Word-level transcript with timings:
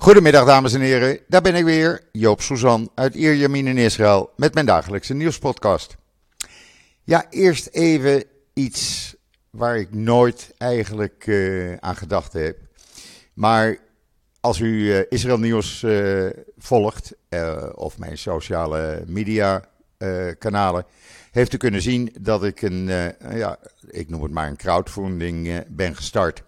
Goedemiddag 0.00 0.46
dames 0.46 0.72
en 0.72 0.80
heren, 0.80 1.20
daar 1.28 1.42
ben 1.42 1.54
ik 1.54 1.64
weer, 1.64 2.02
Joop 2.12 2.40
Suzan 2.40 2.90
uit 2.94 3.14
Ierjamin 3.14 3.66
in 3.66 3.76
Israël 3.76 4.30
met 4.36 4.54
mijn 4.54 4.66
dagelijkse 4.66 5.14
nieuwspodcast. 5.14 5.96
Ja, 7.04 7.26
eerst 7.30 7.66
even 7.66 8.24
iets 8.54 9.14
waar 9.50 9.78
ik 9.78 9.94
nooit 9.94 10.54
eigenlijk 10.58 11.26
uh, 11.26 11.76
aan 11.80 11.96
gedacht 11.96 12.32
heb. 12.32 12.58
Maar 13.34 13.76
als 14.40 14.58
u 14.58 14.66
uh, 14.66 15.02
Israël 15.08 15.38
nieuws 15.38 15.82
uh, 15.82 16.30
volgt 16.58 17.14
of 17.74 17.98
mijn 17.98 18.18
sociale 18.18 19.02
media 19.06 19.64
kanalen, 20.38 20.84
heeft 21.30 21.52
u 21.52 21.56
kunnen 21.56 21.82
zien 21.82 22.14
dat 22.20 22.44
ik 22.44 22.62
een, 22.62 22.84
ja, 23.34 23.58
ik 23.88 24.08
noem 24.08 24.22
het 24.22 24.32
maar 24.32 24.48
een 24.48 24.56
crowdfunding 24.56 25.64
ben 25.68 25.96
gestart. 25.96 26.42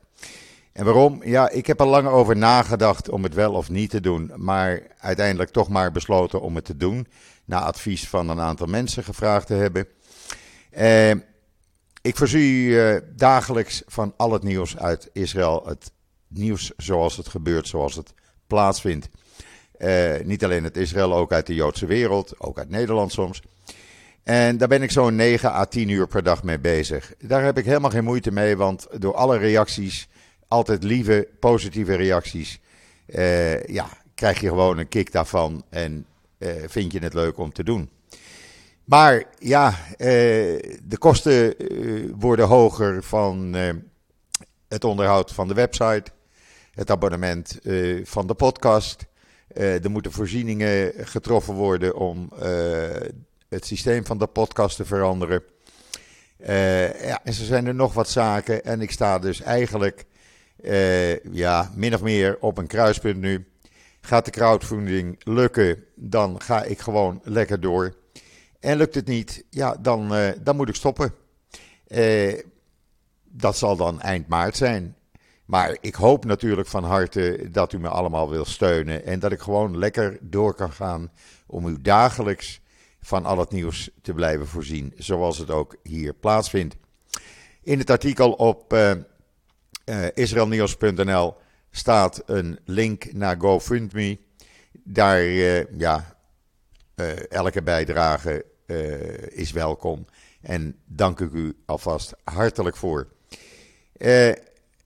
En 0.73 0.85
waarom? 0.85 1.25
Ja, 1.25 1.49
ik 1.49 1.67
heb 1.67 1.81
er 1.81 1.87
lang 1.87 2.09
over 2.09 2.37
nagedacht 2.37 3.09
om 3.09 3.23
het 3.23 3.35
wel 3.35 3.53
of 3.53 3.71
niet 3.71 3.91
te 3.91 4.01
doen, 4.01 4.33
maar 4.37 4.83
uiteindelijk 4.99 5.51
toch 5.51 5.69
maar 5.69 5.93
besloten 5.93 6.41
om 6.41 6.55
het 6.55 6.65
te 6.65 6.77
doen, 6.77 7.07
na 7.45 7.61
advies 7.61 8.09
van 8.09 8.29
een 8.29 8.41
aantal 8.41 8.67
mensen 8.67 9.05
gevraagd 9.05 9.47
te 9.47 9.55
hebben. 9.55 9.87
Eh, 10.71 11.11
ik 12.03 12.17
voorzie 12.17 12.83
eh, 12.83 13.01
dagelijks 13.17 13.83
van 13.87 14.15
al 14.17 14.33
het 14.33 14.43
nieuws 14.43 14.79
uit 14.79 15.11
Israël, 15.13 15.63
het 15.67 15.93
nieuws 16.29 16.73
zoals 16.77 17.17
het 17.17 17.29
gebeurt, 17.29 17.69
zoals 17.69 17.95
het 17.95 18.15
plaatsvindt. 18.47 19.09
Eh, 19.79 20.15
niet 20.25 20.45
alleen 20.45 20.63
uit 20.63 20.77
Israël, 20.77 21.15
ook 21.15 21.33
uit 21.33 21.47
de 21.47 21.55
Joodse 21.55 21.87
wereld, 21.87 22.41
ook 22.41 22.59
uit 22.59 22.71
Nederland 22.71 23.13
soms. 23.13 23.43
En 24.23 24.57
daar 24.57 24.69
ben 24.69 24.83
ik 24.83 24.91
zo'n 24.91 25.15
9 25.15 25.51
à 25.51 25.65
10 25.65 25.89
uur 25.89 26.07
per 26.07 26.23
dag 26.23 26.43
mee 26.43 26.59
bezig. 26.59 27.15
Daar 27.19 27.45
heb 27.45 27.59
ik 27.59 27.65
helemaal 27.65 27.91
geen 27.91 28.05
moeite 28.05 28.33
mee, 28.33 28.57
want 28.57 28.87
door 28.99 29.15
alle 29.15 29.39
reacties 29.39 30.09
altijd 30.53 30.83
lieve, 30.83 31.29
positieve 31.41 31.95
reacties. 31.95 32.61
Uh, 33.07 33.65
ja, 33.65 33.89
krijg 34.15 34.41
je 34.41 34.49
gewoon 34.49 34.79
een 34.79 34.89
kick 34.89 35.13
daarvan 35.13 35.65
en 35.71 36.07
uh, 36.39 36.51
vind 36.67 36.93
je 36.93 36.99
het 36.99 37.15
leuk 37.15 37.39
om 37.39 37.53
te 37.53 37.65
doen. 37.65 37.91
Maar 38.85 39.25
ja, 39.39 39.69
uh, 39.69 39.77
de 40.83 40.99
kosten 40.99 41.55
worden 42.19 42.47
hoger 42.47 43.03
van 43.03 43.55
het 44.69 44.85
onderhoud 44.85 45.33
van 45.33 45.49
de 45.49 45.55
website, 45.55 46.05
het 46.71 46.91
abonnement 46.91 47.59
van 48.03 48.27
de 48.27 48.35
podcast. 48.35 49.07
er 49.55 49.91
moeten 49.91 50.13
voorzieningen 50.13 50.93
getroffen 50.97 51.55
worden 51.55 51.97
om 51.97 52.33
het 53.49 53.67
systeem 53.67 54.05
van 54.07 54.19
de 54.19 54.27
podcast 54.27 54.77
te 54.77 54.85
veranderen. 54.85 55.43
ja, 57.03 57.25
en 57.25 57.33
zo 57.33 57.45
zijn 57.45 57.67
er 57.67 57.75
nog 57.75 57.95
wat 57.95 58.09
zaken. 58.09 58.65
En 58.65 58.81
ik 58.81 58.91
sta 58.91 59.19
dus 59.19 59.41
eigenlijk 59.41 60.07
uh, 60.63 61.19
ja, 61.19 61.71
min 61.75 61.95
of 61.95 62.03
meer 62.03 62.37
op 62.41 62.59
een 62.59 62.67
kruispunt 62.67 63.21
nu. 63.21 63.47
Gaat 64.01 64.25
de 64.25 64.31
crowdfunding 64.31 65.21
lukken, 65.25 65.85
dan 65.95 66.41
ga 66.41 66.63
ik 66.63 66.79
gewoon 66.79 67.21
lekker 67.23 67.61
door. 67.61 67.95
En 68.61 68.77
lukt 68.77 68.95
het 68.95 69.07
niet, 69.07 69.45
ja, 69.51 69.77
dan, 69.81 70.17
uh, 70.17 70.29
dan 70.41 70.57
moet 70.57 70.69
ik 70.69 70.75
stoppen. 70.75 71.15
Uh, 71.89 72.39
dat 73.23 73.57
zal 73.57 73.77
dan 73.77 74.01
eind 74.01 74.29
maart 74.29 74.57
zijn. 74.57 74.97
Maar 75.45 75.77
ik 75.81 75.95
hoop 75.95 76.25
natuurlijk 76.25 76.69
van 76.69 76.85
harte 76.85 77.49
dat 77.51 77.73
u 77.73 77.79
me 77.79 77.89
allemaal 77.89 78.31
wil 78.31 78.45
steunen. 78.45 79.05
En 79.05 79.19
dat 79.19 79.33
ik 79.33 79.41
gewoon 79.41 79.79
lekker 79.79 80.19
door 80.21 80.55
kan 80.55 80.73
gaan 80.73 81.11
om 81.47 81.67
u 81.67 81.77
dagelijks 81.81 82.61
van 83.01 83.25
al 83.25 83.39
het 83.39 83.51
nieuws 83.51 83.91
te 84.03 84.15
blijven 84.15 84.47
voorzien. 84.47 84.93
Zoals 84.97 85.39
het 85.39 85.51
ook 85.51 85.77
hier 85.83 86.15
plaatsvindt. 86.15 86.77
In 87.63 87.79
het 87.79 87.91
artikel 87.91 88.33
op 88.33 88.73
uh, 89.85 90.07
israelnieuws.nl 90.15 91.35
staat 91.71 92.23
een 92.27 92.59
link 92.65 93.13
naar 93.13 93.37
GoFundMe. 93.41 94.19
Daar, 94.73 95.25
uh, 95.25 95.79
ja, 95.79 96.17
uh, 96.97 97.31
elke 97.31 97.63
bijdrage 97.63 98.45
is 99.29 99.53
welkom. 99.53 100.07
En 100.41 100.77
dank 100.85 101.21
ik 101.21 101.33
u 101.33 101.57
alvast 101.67 102.15
hartelijk 102.25 102.77
voor. 102.77 103.09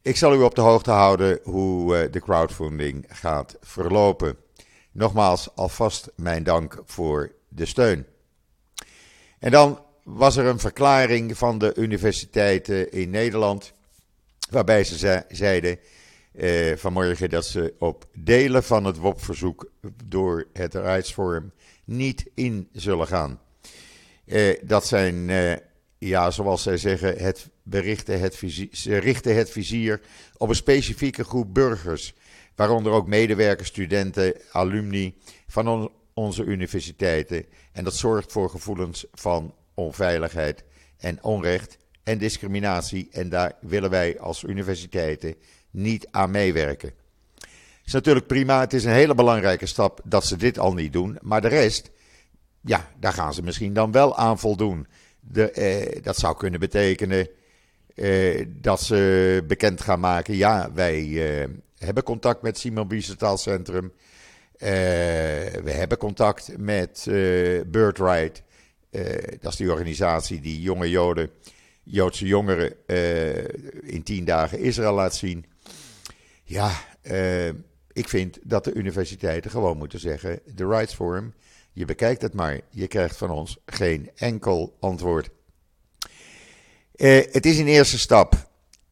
ik 0.02 0.16
zal 0.16 0.34
u 0.34 0.42
op 0.42 0.54
de 0.54 0.60
hoogte 0.60 0.90
houden 0.90 1.40
hoe 1.42 2.10
de 2.10 2.20
crowdfunding 2.20 3.04
gaat 3.08 3.56
verlopen. 3.60 4.36
Nogmaals, 4.92 5.54
alvast 5.54 6.10
mijn 6.16 6.42
dank 6.42 6.82
voor 6.84 7.32
de 7.48 7.66
steun. 7.66 8.06
En 9.38 9.50
dan 9.50 9.84
was 10.02 10.36
er 10.36 10.46
een 10.46 10.58
verklaring 10.58 11.36
van 11.36 11.58
de 11.58 11.74
universiteiten 11.74 12.92
in 12.92 13.10
Nederland 13.10 13.72
Waarbij 14.50 14.84
ze 14.84 15.24
zeiden 15.28 15.78
uh, 16.32 16.76
vanmorgen 16.76 17.30
dat 17.30 17.46
ze 17.46 17.74
op 17.78 18.06
delen 18.14 18.64
van 18.64 18.84
het 18.84 18.96
WOP-verzoek 18.96 19.70
door 20.04 20.46
het 20.52 20.74
Rijksforum 20.74 21.52
niet 21.84 22.30
in 22.34 22.68
zullen 22.72 23.06
gaan. 23.06 23.40
Uh, 24.26 24.58
dat 24.62 24.86
zijn, 24.86 25.28
uh, 25.28 25.52
ja, 25.98 26.30
zoals 26.30 26.62
zij 26.62 26.76
zeggen, 26.76 27.16
het 27.18 27.48
berichten 27.62 28.20
het 28.20 28.42
ze 28.72 28.96
richten 28.96 29.36
het 29.36 29.50
vizier 29.50 30.00
op 30.36 30.48
een 30.48 30.54
specifieke 30.54 31.24
groep 31.24 31.54
burgers, 31.54 32.14
waaronder 32.54 32.92
ook 32.92 33.06
medewerkers, 33.06 33.68
studenten, 33.68 34.34
alumni 34.50 35.14
van 35.46 35.68
on 35.68 35.90
onze 36.14 36.44
universiteiten. 36.44 37.44
En 37.72 37.84
dat 37.84 37.94
zorgt 37.94 38.32
voor 38.32 38.50
gevoelens 38.50 39.06
van 39.12 39.54
onveiligheid 39.74 40.64
en 40.98 41.22
onrecht 41.22 41.78
en 42.06 42.18
discriminatie. 42.18 43.08
En 43.12 43.28
daar 43.28 43.52
willen 43.60 43.90
wij 43.90 44.20
als 44.20 44.42
universiteiten 44.42 45.34
niet 45.70 46.08
aan 46.10 46.30
meewerken. 46.30 46.92
Is 47.84 47.92
natuurlijk 47.92 48.26
prima. 48.26 48.60
Het 48.60 48.72
is 48.72 48.84
een 48.84 48.92
hele 48.92 49.14
belangrijke 49.14 49.66
stap 49.66 50.00
dat 50.04 50.24
ze 50.24 50.36
dit 50.36 50.58
al 50.58 50.74
niet 50.74 50.92
doen. 50.92 51.18
Maar 51.20 51.40
de 51.40 51.48
rest, 51.48 51.90
ja, 52.60 52.88
daar 52.98 53.12
gaan 53.12 53.34
ze 53.34 53.42
misschien 53.42 53.72
dan 53.72 53.92
wel 53.92 54.16
aan 54.16 54.38
voldoen. 54.38 54.86
De, 55.20 55.50
eh, 55.50 56.02
dat 56.02 56.16
zou 56.16 56.36
kunnen 56.36 56.60
betekenen 56.60 57.28
eh, 57.94 58.46
dat 58.48 58.82
ze 58.82 59.44
bekend 59.46 59.80
gaan 59.80 60.00
maken. 60.00 60.36
Ja, 60.36 60.70
wij 60.74 61.02
eh, 61.40 61.48
hebben 61.78 62.02
contact 62.02 62.42
met 62.42 62.58
Simon 62.58 62.88
Biestertaalcentrum. 62.88 63.92
Uh, 64.58 64.68
we 65.62 65.70
hebben 65.70 65.98
contact 65.98 66.58
met 66.58 67.06
uh, 67.08 67.60
Birthright. 67.66 68.42
Uh, 68.90 69.02
dat 69.40 69.52
is 69.52 69.58
die 69.58 69.70
organisatie 69.70 70.40
die 70.40 70.60
jonge 70.60 70.90
Joden 70.90 71.30
Joodse 71.88 72.26
jongeren 72.26 72.72
uh, 72.86 73.36
in 73.82 74.02
tien 74.02 74.24
dagen 74.24 74.58
Israël 74.58 74.94
laat 74.94 75.14
zien. 75.14 75.46
Ja, 76.42 76.72
uh, 77.02 77.48
ik 77.92 78.08
vind 78.08 78.38
dat 78.42 78.64
de 78.64 78.72
universiteiten 78.72 79.50
gewoon 79.50 79.76
moeten 79.76 80.00
zeggen: 80.00 80.40
de 80.54 80.66
Rights 80.66 80.94
Forum, 80.94 81.34
je 81.72 81.84
bekijkt 81.84 82.22
het 82.22 82.34
maar, 82.34 82.60
je 82.70 82.86
krijgt 82.86 83.16
van 83.16 83.30
ons 83.30 83.58
geen 83.66 84.10
enkel 84.14 84.76
antwoord. 84.80 85.30
Uh, 86.96 87.22
het 87.30 87.46
is 87.46 87.58
een 87.58 87.66
eerste 87.66 87.98
stap. 87.98 88.50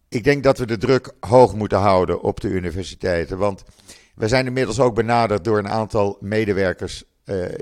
Ik 0.09 0.25
denk 0.25 0.43
dat 0.43 0.59
we 0.59 0.66
de 0.66 0.78
druk 0.78 1.12
hoog 1.21 1.54
moeten 1.54 1.78
houden 1.78 2.21
op 2.21 2.41
de 2.41 2.49
universiteiten, 2.49 3.38
want 3.38 3.62
we 4.15 4.28
zijn 4.28 4.47
inmiddels 4.47 4.81
ook 4.81 4.94
benaderd 4.94 5.44
door 5.44 5.59
een 5.59 5.69
aantal 5.69 6.16
medewerkers, 6.21 7.04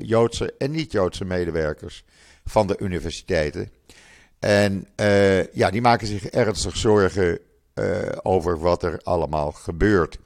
Joodse 0.03 0.55
en 0.59 0.71
niet-Joodse 0.71 1.25
medewerkers 1.25 2.05
van 2.45 2.67
de 2.67 2.77
universiteiten. 2.79 3.71
En 4.43 4.87
uh, 4.97 5.47
ja, 5.47 5.71
die 5.71 5.81
maken 5.81 6.07
zich 6.07 6.27
ernstig 6.27 6.77
zorgen 6.77 7.39
uh, 7.75 7.99
over 8.23 8.59
wat 8.59 8.83
er 8.83 9.01
allemaal 9.03 9.53
gebeurt. 9.53 10.19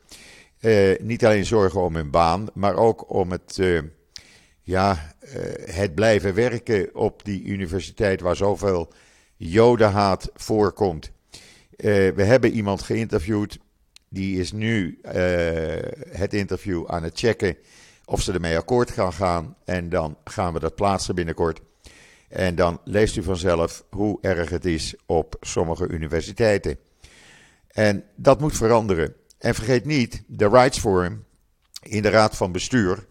Uh, 0.61 0.99
niet 1.01 1.25
alleen 1.25 1.45
zorgen 1.45 1.81
om 1.81 1.95
hun 1.95 2.11
baan, 2.11 2.47
maar 2.55 2.77
ook 2.77 3.11
om 3.11 3.31
het, 3.31 3.61
ja, 4.63 5.15
het 5.65 5.95
blijven 5.95 6.35
werken 6.35 6.95
op 6.95 7.25
die 7.25 7.45
universiteit 7.45 8.21
waar 8.21 8.37
zoveel 8.37 8.93
jodenhaat 9.37 10.31
voorkomt. 10.35 11.11
we 11.77 12.23
hebben 12.23 12.53
iemand 12.53 12.83
geïnterviewd, 12.83 13.59
die 14.09 14.41
is 14.41 14.53
nu 14.53 14.99
het 16.09 16.35
interview 16.35 16.85
aan 16.87 17.03
het 17.03 17.19
checken 17.19 17.57
of 18.05 18.23
ze 18.23 18.33
ermee 18.33 18.57
akkoord 18.57 18.91
gaan 18.91 19.13
gaan. 19.13 19.57
En 19.65 19.89
dan 19.89 20.17
gaan 20.25 20.53
we 20.53 20.61
dat 20.61 20.75
plaatsen 20.75 21.15
binnenkort. 21.15 21.61
En 22.29 22.55
dan 22.55 22.81
leest 22.85 23.17
u 23.17 23.23
vanzelf 23.23 23.85
hoe 23.91 24.19
erg 24.21 24.51
het 24.51 24.65
is 24.65 24.95
op 25.07 25.37
sommige 25.41 25.89
universiteiten. 25.89 26.79
En 27.69 28.05
dat 28.17 28.41
moet 28.41 28.57
veranderen. 28.57 29.15
En 29.39 29.55
vergeet 29.55 29.85
niet, 29.85 30.23
de 30.27 30.49
Rights 30.49 30.79
Forum 30.79 31.25
in 31.83 32.03
de 32.03 32.09
Raad 32.09 32.37
van 32.37 32.53
Bestuur. 32.53 33.07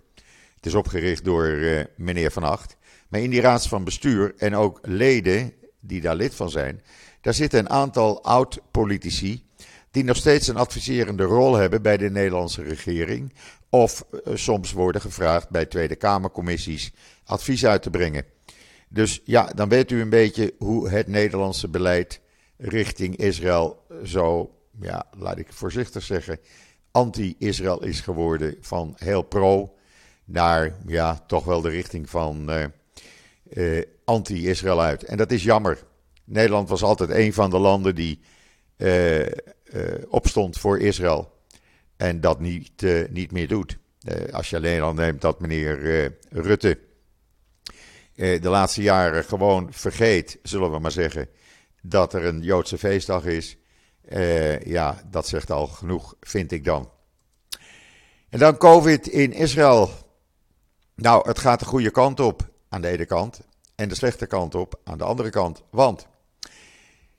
Het 0.55 0.65
is 0.65 0.73
opgericht 0.73 1.23
door 1.23 1.45
uh, 1.45 1.83
meneer 1.97 2.31
Van 2.31 2.43
Acht. 2.43 2.77
Maar 3.09 3.19
in 3.19 3.29
die 3.29 3.41
Raad 3.41 3.67
van 3.67 3.83
Bestuur 3.83 4.33
en 4.37 4.55
ook 4.55 4.79
leden 4.81 5.53
die 5.79 6.01
daar 6.01 6.15
lid 6.15 6.35
van 6.35 6.49
zijn. 6.49 6.81
Daar 7.21 7.33
zitten 7.33 7.59
een 7.59 7.69
aantal 7.69 8.23
oud-politici. 8.23 9.43
die 9.91 10.03
nog 10.03 10.17
steeds 10.17 10.47
een 10.47 10.55
adviserende 10.55 11.23
rol 11.23 11.55
hebben 11.55 11.81
bij 11.81 11.97
de 11.97 12.09
Nederlandse 12.09 12.63
regering. 12.63 13.33
Of 13.69 14.05
uh, 14.11 14.35
soms 14.35 14.71
worden 14.71 15.01
gevraagd 15.01 15.49
bij 15.49 15.65
Tweede 15.65 15.95
Kamercommissies 15.95 16.91
advies 17.25 17.65
uit 17.65 17.81
te 17.81 17.89
brengen. 17.89 18.34
Dus 18.95 19.21
ja, 19.23 19.45
dan 19.55 19.69
weet 19.69 19.91
u 19.91 20.01
een 20.01 20.09
beetje 20.09 20.53
hoe 20.57 20.89
het 20.89 21.07
Nederlandse 21.07 21.67
beleid 21.67 22.21
richting 22.57 23.15
Israël 23.15 23.85
zo, 24.03 24.55
ja, 24.81 25.05
laat 25.17 25.37
ik 25.37 25.53
voorzichtig 25.53 26.03
zeggen, 26.03 26.39
anti-Israël 26.91 27.83
is 27.83 27.99
geworden 27.99 28.55
van 28.61 28.95
heel 28.97 29.21
pro 29.21 29.75
naar 30.25 30.75
ja, 30.85 31.23
toch 31.27 31.45
wel 31.45 31.61
de 31.61 31.69
richting 31.69 32.09
van 32.09 32.49
uh, 33.53 33.81
anti-Israël 34.05 34.81
uit. 34.81 35.03
En 35.03 35.17
dat 35.17 35.31
is 35.31 35.43
jammer. 35.43 35.83
Nederland 36.23 36.69
was 36.69 36.83
altijd 36.83 37.09
een 37.09 37.33
van 37.33 37.49
de 37.49 37.59
landen 37.59 37.95
die 37.95 38.19
opstond 40.09 40.57
voor 40.57 40.79
Israël 40.79 41.31
en 41.97 42.21
dat 42.21 42.39
niet, 42.39 42.85
niet 43.09 43.31
meer 43.31 43.47
doet. 43.47 43.77
als 44.31 44.49
je 44.49 44.55
alleen 44.55 44.81
al 44.81 44.93
neemt 44.93 45.21
dat 45.21 45.39
meneer 45.39 46.13
Rutte 46.29 46.79
de 48.15 48.49
laatste 48.49 48.81
jaren 48.81 49.23
gewoon 49.23 49.67
vergeet, 49.73 50.39
zullen 50.43 50.71
we 50.71 50.79
maar 50.79 50.91
zeggen, 50.91 51.29
dat 51.81 52.13
er 52.13 52.25
een 52.25 52.41
Joodse 52.41 52.77
feestdag 52.77 53.25
is. 53.25 53.57
ja, 54.63 55.01
dat 55.09 55.27
zegt 55.27 55.51
al 55.51 55.67
genoeg, 55.67 56.15
vind 56.19 56.51
ik 56.51 56.63
dan. 56.63 56.89
En 58.29 58.39
dan 58.39 58.57
COVID 58.57 59.07
in 59.07 59.33
Israël. 59.33 59.89
Nou, 60.95 61.27
het 61.27 61.39
gaat 61.39 61.59
de 61.59 61.65
goede 61.65 61.91
kant 61.91 62.19
op 62.19 62.49
aan 62.69 62.81
de 62.81 62.87
ene 62.87 63.05
kant 63.05 63.41
en 63.75 63.89
de 63.89 63.95
slechte 63.95 64.25
kant 64.25 64.55
op 64.55 64.79
aan 64.83 64.97
de 64.97 65.03
andere 65.03 65.29
kant. 65.29 65.63
Want 65.69 66.07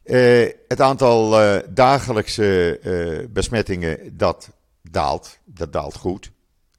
uh, 0.04 0.48
het 0.68 0.80
aantal 0.80 1.42
uh, 1.42 1.58
dagelijkse 1.68 2.80
uh, 2.82 3.28
besmettingen 3.30 4.16
dat 4.16 4.50
daalt, 4.82 5.38
dat 5.44 5.72
daalt 5.72 5.96
goed. 5.96 6.30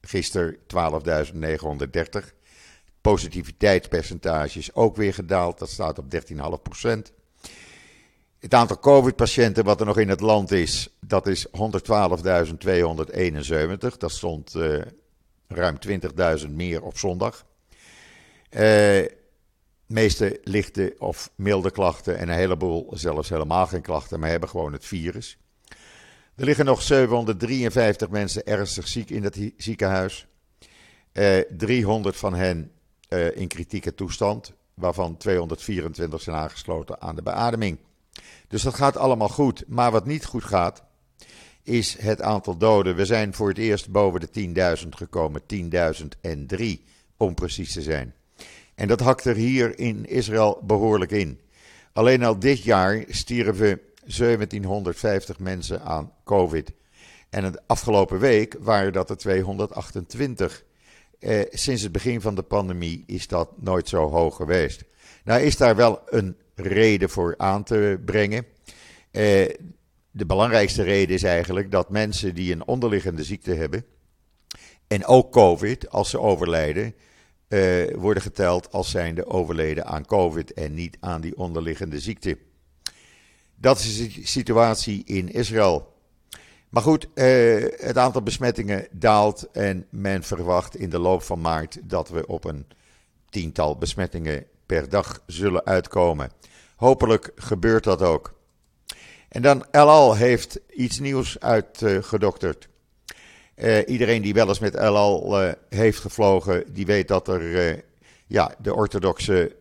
Gisteren 0.02 0.56
12.930. 0.56 2.37
Positiviteitspercentage 3.07 4.59
is 4.59 4.74
ook 4.74 4.95
weer 4.95 5.13
gedaald, 5.13 5.59
dat 5.59 5.69
staat 5.69 6.00
op 6.00 6.06
13,5%. 6.12 7.13
Het 8.39 8.54
aantal 8.54 8.80
COVID-patiënten 8.80 9.63
wat 9.63 9.80
er 9.80 9.86
nog 9.86 9.98
in 9.98 10.09
het 10.09 10.19
land 10.19 10.51
is, 10.51 10.98
dat 11.00 11.27
is 11.27 11.48
112.271. 11.48 11.54
Dat 13.98 14.12
stond 14.12 14.56
uh, 14.56 14.81
ruim 15.48 15.77
20.000 16.45 16.50
meer 16.50 16.81
op 16.81 16.98
zondag. 16.98 17.45
Uh, 18.50 19.06
meeste 19.86 20.39
lichte 20.44 20.95
of 20.98 21.30
milde 21.36 21.71
klachten 21.71 22.18
en 22.18 22.30
een 22.30 22.38
heleboel 22.38 22.92
zelfs 22.94 23.30
helemaal 23.30 23.68
geen 23.68 23.81
klachten, 23.81 24.19
maar 24.19 24.30
hebben 24.30 24.50
gewoon 24.50 24.74
het 24.74 24.86
virus. 24.86 25.38
Er 26.36 26.45
liggen 26.45 26.65
nog 26.65 26.81
753 26.81 28.09
mensen 28.09 28.45
ernstig 28.45 28.88
ziek 28.88 29.09
in 29.09 29.24
het 29.24 29.51
ziekenhuis. 29.57 30.27
Uh, 31.13 31.39
300 31.50 32.18
van 32.18 32.33
hen 32.33 32.71
in 33.33 33.48
kritieke 33.48 33.95
toestand, 33.95 34.54
waarvan 34.74 35.18
224 35.18 36.21
zijn 36.21 36.36
aangesloten 36.36 37.01
aan 37.01 37.15
de 37.15 37.21
beademing. 37.21 37.77
Dus 38.48 38.62
dat 38.62 38.74
gaat 38.74 38.98
allemaal 38.98 39.30
goed. 39.30 39.63
Maar 39.68 39.92
wat 39.92 40.06
niet 40.06 40.25
goed 40.25 40.44
gaat, 40.44 40.83
is 41.63 41.98
het 42.00 42.21
aantal 42.21 42.57
doden. 42.57 42.95
We 42.95 43.06
zijn 43.06 43.33
voor 43.33 43.48
het 43.48 43.57
eerst 43.57 43.89
boven 43.89 44.19
de 44.19 44.77
10.000 44.83 44.88
gekomen. 44.89 45.42
10.003 46.51 46.65
om 47.18 47.33
precies 47.33 47.74
te 47.74 47.81
zijn. 47.81 48.13
En 48.75 48.88
dat 48.88 49.00
hakt 49.00 49.25
er 49.25 49.36
hier 49.36 49.80
in 49.80 50.06
Israël 50.06 50.62
behoorlijk 50.63 51.12
in. 51.12 51.39
Alleen 51.94 52.24
al 52.24 52.39
dit 52.39 52.63
jaar 52.63 53.04
stierven 53.07 53.81
1750 54.06 55.39
mensen 55.39 55.81
aan 55.81 56.12
COVID. 56.24 56.71
En 57.30 57.51
de 57.51 57.62
afgelopen 57.68 58.19
week 58.19 58.56
waren 58.59 58.94
dat 58.94 59.09
er 59.09 59.18
228. 59.18 60.63
Eh, 61.19 61.42
sinds 61.50 61.81
het 61.81 61.92
begin 61.92 62.22
van 62.22 62.36
de 62.36 62.44
pandemie 62.44 63.04
is 63.06 63.28
dat 63.28 63.62
nooit 63.62 63.90
zo 63.90 64.10
hoog 64.10 64.36
geweest. 64.36 64.84
Nou 65.24 65.42
is 65.42 65.58
daar 65.58 65.75
wel 65.75 66.02
een 66.06 66.38
reden 66.56 67.10
voor 67.10 67.34
aan 67.38 67.64
te 67.64 68.02
brengen. 68.06 68.46
Eh, 69.12 69.50
de 70.12 70.25
belangrijkste 70.25 70.84
reden 70.84 71.16
is 71.16 71.24
eigenlijk 71.24 71.72
dat 71.72 71.90
mensen 71.90 72.36
die 72.36 72.54
een 72.54 72.68
onderliggende 72.68 73.24
ziekte 73.24 73.54
hebben, 73.54 73.86
en 74.88 75.06
ook 75.06 75.31
COVID, 75.31 75.90
als 75.90 76.10
ze 76.10 76.19
overlijden, 76.19 76.96
uh, 77.50 77.94
worden 77.96 78.24
geteld 78.24 78.72
als 78.72 78.90
zijnde 78.90 79.25
overleden 79.25 79.86
aan 79.86 80.06
COVID 80.06 80.54
en 80.54 80.74
niet 80.74 80.98
aan 81.00 81.22
die 81.22 81.38
onderliggende 81.38 82.00
ziekte. 82.00 82.38
Dat 83.56 83.80
is 83.80 83.98
de 83.98 84.28
situatie 84.28 85.04
in 85.06 85.31
Israël. 85.31 85.96
Maar 86.77 86.85
goed, 86.85 87.07
uh, 87.15 87.65
het 87.77 87.97
aantal 87.97 88.21
besmettingen 88.21 88.88
daalt 88.91 89.51
en 89.51 89.85
men 89.89 90.24
verwacht 90.24 90.75
in 90.75 90.89
de 90.89 91.00
loop 91.00 91.24
van 91.24 91.41
maart 91.41 91.77
dat 91.83 92.09
we 92.09 92.27
op 92.27 92.44
een 92.44 92.65
tiental 93.29 93.77
besmettingen 93.77 94.45
per 94.65 94.89
dag 94.89 95.24
zullen 95.25 95.65
uitkomen. 95.65 96.31
Hopelijk 96.75 97.31
gebeurt 97.35 97.83
dat 97.83 98.01
ook. 98.01 98.33
En 99.29 99.41
dan 99.41 99.65
El 99.71 99.89
Al 99.89 100.15
heeft 100.15 100.59
iets 100.69 101.00
nieuws 101.00 101.39
uitgedokterd. 101.39 102.68
Uh, 103.56 103.88
iedereen 103.88 104.21
die 104.21 104.33
wel 104.33 104.47
eens 104.47 104.59
met 104.59 104.75
El 104.75 105.44
uh, 105.44 105.51
heeft 105.69 106.00
gevlogen, 106.00 106.63
die 106.73 106.85
weet 106.85 107.07
dat 107.07 107.27
er 107.27 107.41
uh, 107.41 107.81
ja, 108.27 108.56
de 108.62 108.73
orthodoxe 108.73 109.56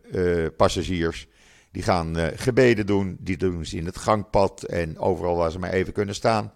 passagiers, 0.57 1.27
die 1.71 1.83
gaan 1.83 2.15
gebeden 2.35 2.85
doen. 2.85 3.17
Die 3.19 3.37
doen 3.37 3.65
ze 3.65 3.77
in 3.77 3.85
het 3.85 3.97
gangpad 3.97 4.63
en 4.63 4.99
overal 4.99 5.35
waar 5.35 5.51
ze 5.51 5.59
maar 5.59 5.71
even 5.73 5.93
kunnen 5.93 6.15
staan. 6.15 6.51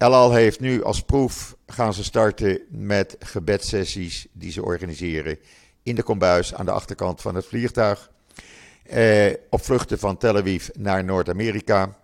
El 0.00 0.14
Al 0.14 0.32
heeft 0.32 0.60
nu 0.60 0.82
als 0.82 1.02
proef, 1.02 1.56
gaan 1.66 1.94
ze 1.94 2.04
starten 2.04 2.60
met 2.68 3.16
gebedsessies 3.18 4.26
die 4.32 4.52
ze 4.52 4.62
organiseren 4.62 5.38
in 5.82 5.94
de 5.94 6.02
kombuis 6.02 6.54
aan 6.54 6.64
de 6.64 6.70
achterkant 6.70 7.20
van 7.20 7.34
het 7.34 7.46
vliegtuig. 7.46 8.10
Eh, 8.82 9.32
op 9.50 9.62
vluchten 9.62 9.98
van 9.98 10.16
Tel 10.16 10.36
Aviv 10.36 10.68
naar 10.72 11.04
Noord-Amerika. 11.04 11.98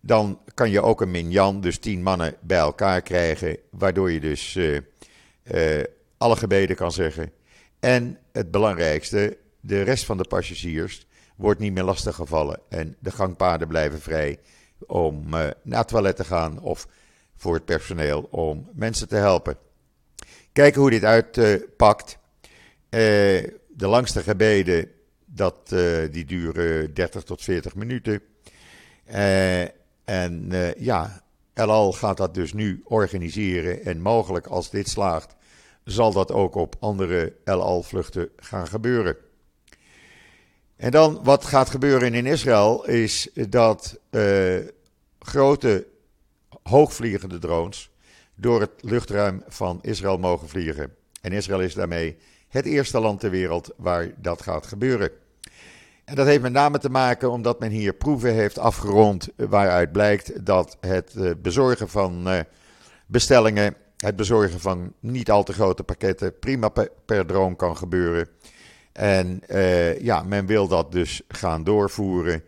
Dan 0.00 0.40
kan 0.54 0.70
je 0.70 0.82
ook 0.82 1.00
een 1.00 1.10
minjan, 1.10 1.60
dus 1.60 1.78
tien 1.78 2.02
mannen 2.02 2.34
bij 2.40 2.58
elkaar 2.58 3.02
krijgen, 3.02 3.56
waardoor 3.70 4.10
je 4.10 4.20
dus 4.20 4.56
eh, 4.56 4.76
eh, 5.78 5.86
alle 6.18 6.36
gebeden 6.36 6.76
kan 6.76 6.92
zeggen. 6.92 7.32
En 7.80 8.18
het 8.32 8.50
belangrijkste, 8.50 9.38
de 9.60 9.82
rest 9.82 10.04
van 10.04 10.16
de 10.16 10.28
passagiers 10.28 11.06
wordt 11.36 11.60
niet 11.60 11.72
meer 11.72 11.84
lastiggevallen 11.84 12.60
en 12.68 12.96
de 12.98 13.10
gangpaden 13.10 13.68
blijven 13.68 14.00
vrij 14.00 14.38
om 14.86 15.24
uh, 15.26 15.32
naar 15.62 15.78
het 15.78 15.88
toilet 15.88 16.16
te 16.16 16.24
gaan 16.24 16.60
of 16.60 16.86
voor 17.42 17.54
het 17.54 17.64
personeel 17.64 18.28
om 18.30 18.68
mensen 18.72 19.08
te 19.08 19.16
helpen. 19.16 19.56
Kijken 20.52 20.80
hoe 20.80 20.90
dit 20.90 21.04
uitpakt. 21.04 22.18
de 22.88 23.86
langste 23.86 24.22
gebeden 24.22 24.90
dat, 25.24 25.70
uh, 25.72 26.12
die 26.12 26.24
duren 26.24 26.94
30 26.94 27.22
tot 27.22 27.42
40 27.42 27.74
minuten. 27.74 28.22
Uh, 29.10 29.60
en 30.04 30.52
ja, 30.78 31.22
El 31.54 31.70
Al 31.70 31.92
gaat 31.92 32.16
dat 32.16 32.34
dus 32.34 32.52
nu 32.52 32.80
organiseren. 32.84 33.84
En 33.84 34.00
mogelijk 34.00 34.46
als 34.46 34.70
dit 34.70 34.88
slaagt, 34.88 35.34
zal 35.84 36.12
dat 36.12 36.32
ook 36.32 36.54
op 36.54 36.76
andere 36.80 37.32
El 37.44 37.62
Al 37.62 37.82
vluchten 37.82 38.28
gaan 38.36 38.66
gebeuren. 38.66 39.16
En 40.76 40.90
dan 40.90 41.20
wat 41.22 41.44
gaat 41.44 41.70
gebeuren 41.70 42.14
in 42.14 42.26
Israël 42.26 42.86
is 42.86 43.28
dat 43.34 43.98
grote 45.18 45.90
hoogvliegende 46.72 47.38
drones 47.38 47.90
door 48.34 48.60
het 48.60 48.70
luchtruim 48.80 49.42
van 49.48 49.78
Israël 49.82 50.18
mogen 50.18 50.48
vliegen. 50.48 50.94
En 51.20 51.32
Israël 51.32 51.60
is 51.60 51.74
daarmee 51.74 52.16
het 52.48 52.64
eerste 52.64 53.00
land 53.00 53.20
ter 53.20 53.30
wereld 53.30 53.70
waar 53.76 54.10
dat 54.16 54.42
gaat 54.42 54.66
gebeuren. 54.66 55.10
En 56.04 56.14
dat 56.14 56.26
heeft 56.26 56.42
met 56.42 56.52
name 56.52 56.78
te 56.78 56.90
maken 56.90 57.30
omdat 57.30 57.60
men 57.60 57.70
hier 57.70 57.92
proeven 57.94 58.34
heeft 58.34 58.58
afgerond 58.58 59.28
waaruit 59.36 59.92
blijkt 59.92 60.46
dat 60.46 60.76
het 60.80 61.14
eh, 61.14 61.30
bezorgen 61.42 61.88
van 61.88 62.28
eh, 62.28 62.40
bestellingen, 63.06 63.74
het 63.96 64.16
bezorgen 64.16 64.60
van 64.60 64.92
niet 65.00 65.30
al 65.30 65.42
te 65.42 65.52
grote 65.52 65.82
pakketten 65.82 66.38
prima 66.38 66.72
per 67.04 67.26
drone 67.26 67.56
kan 67.56 67.76
gebeuren. 67.76 68.28
En 68.92 69.42
uh, 69.48 70.00
ja, 70.00 70.22
men 70.22 70.46
wil 70.46 70.68
dat 70.68 70.92
dus 70.92 71.22
gaan 71.28 71.64
doorvoeren, 71.64 72.44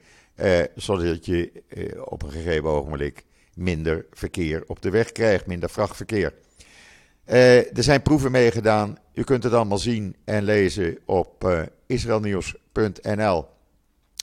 zodat 0.75 1.26
je 1.26 1.62
op 2.04 2.23
een 2.23 2.31
gegeven 2.31 2.69
ogenblik 2.69 3.25
minder 3.57 4.07
verkeer 4.13 4.63
op 4.67 4.83
de 4.83 4.91
weg 4.91 5.13
krijgt, 5.13 5.47
minder 5.47 5.71
vrachtverkeer. 5.71 6.33
er 7.25 7.83
zijn 7.83 8.03
proeven 8.03 8.31
meegedaan. 8.31 8.99
U 9.15 9.23
kunt 9.23 9.43
het 9.43 9.53
allemaal 9.53 9.79
zien 9.79 10.17
en 10.25 10.43
lezen 10.43 10.99
op 11.05 11.67
israelnieuws.nl. 11.87 13.47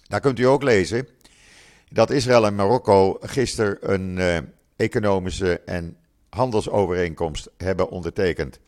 Daar 0.08 0.20
kunt 0.20 0.40
u 0.40 0.44
ook 0.44 0.64
lezen 0.64 1.08
dat 1.92 2.10
Israël 2.10 2.46
en 2.46 2.56
Marokko 2.56 3.18
gisteren 3.22 3.94
een 3.94 4.18
uh, 4.18 4.38
economische 4.76 5.62
en 5.66 5.98
handelsovereenkomst 6.30 7.50
hebben 7.58 7.90
ondertekend. 7.90 8.60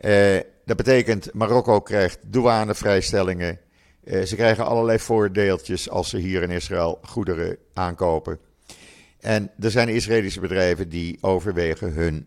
Uh, 0.00 0.36
dat 0.64 0.76
betekent 0.76 1.34
Marokko 1.34 1.80
krijgt 1.80 2.18
douanevrijstellingen. 2.26 3.58
Uh, 4.04 4.22
ze 4.22 4.34
krijgen 4.36 4.66
allerlei 4.66 4.98
voordeeltjes 4.98 5.90
als 5.90 6.08
ze 6.08 6.18
hier 6.18 6.42
in 6.42 6.50
Israël 6.50 6.98
goederen 7.02 7.56
aankopen. 7.74 8.38
En 9.20 9.50
er 9.60 9.70
zijn 9.70 9.88
Israëlische 9.88 10.40
bedrijven 10.40 10.88
die 10.88 11.18
overwegen 11.20 11.92
hun 11.92 12.26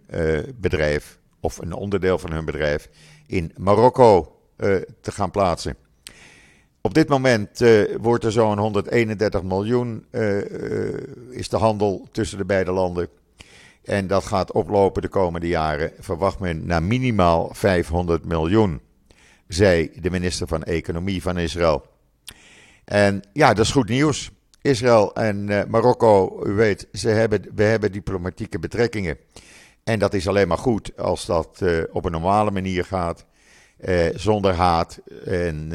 bedrijf 0.56 1.20
of 1.40 1.58
een 1.58 1.74
onderdeel 1.74 2.18
van 2.18 2.32
hun 2.32 2.46
bedrijf 2.46 2.90
in 3.28 3.52
Marokko 3.58 4.40
te 5.02 5.12
gaan 5.12 5.32
plaatsen. 5.32 5.76
Op 6.82 6.94
dit 6.94 7.10
moment 7.10 7.62
uh, 7.62 7.96
wordt 8.00 8.24
er 8.24 8.32
zo'n 8.32 8.58
131 8.58 9.44
miljoen 9.44 10.06
is 11.30 11.50
de 11.50 11.58
handel 11.58 12.08
tussen 12.12 12.38
de 12.38 12.46
beide 12.46 12.72
landen. 12.72 13.10
En 13.84 14.08
dat 14.08 14.26
gaat 14.26 14.52
oplopen 14.52 15.02
de 15.02 15.08
komende 15.08 15.48
jaren, 15.48 15.92
verwacht 16.00 16.40
men 16.40 16.66
naar 16.66 16.84
minimaal 16.84 17.50
500 17.54 18.26
miljoen, 18.26 18.82
zei 19.48 19.92
de 20.02 20.10
minister 20.10 20.48
van 20.48 20.64
Economie 20.64 21.22
van 21.22 21.38
Israël. 21.38 21.86
En 22.86 23.22
ja, 23.34 23.54
dat 23.54 23.66
is 23.66 23.72
goed 23.72 23.90
nieuws. 23.90 24.32
Israël 24.62 25.14
en 25.14 25.48
uh, 25.48 25.64
Marokko, 25.64 26.42
u 26.46 26.52
weet, 26.52 26.88
ze 26.94 27.10
hebben, 27.10 27.46
we 27.56 27.64
hebben 27.64 27.92
diplomatieke 27.92 28.60
betrekkingen. 28.60 29.18
En 29.84 30.00
dat 30.00 30.14
is 30.14 30.28
alleen 30.28 30.48
maar 30.48 30.58
goed 30.58 30.98
als 30.98 31.26
dat 31.26 31.60
uh, 31.64 31.84
op 31.92 32.06
een 32.06 32.12
normale 32.12 32.52
manier 32.52 32.86
gaat, 32.86 33.26
uh, 33.80 34.06
zonder 34.16 34.54
haat. 34.54 35.00
En 35.26 35.72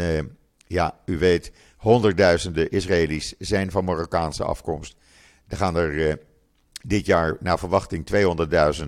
ja, 0.66 0.98
u 1.04 1.18
weet, 1.18 1.52
honderdduizenden 1.76 2.70
Israëli's 2.70 3.34
zijn 3.38 3.70
van 3.70 3.84
Marokkaanse 3.84 4.44
afkomst. 4.44 4.96
Er 5.48 5.56
gaan 5.56 5.76
er 5.76 6.20
dit 6.82 7.06
jaar 7.06 7.36
naar 7.40 7.58
verwachting 7.58 8.06
200.000 8.82 8.86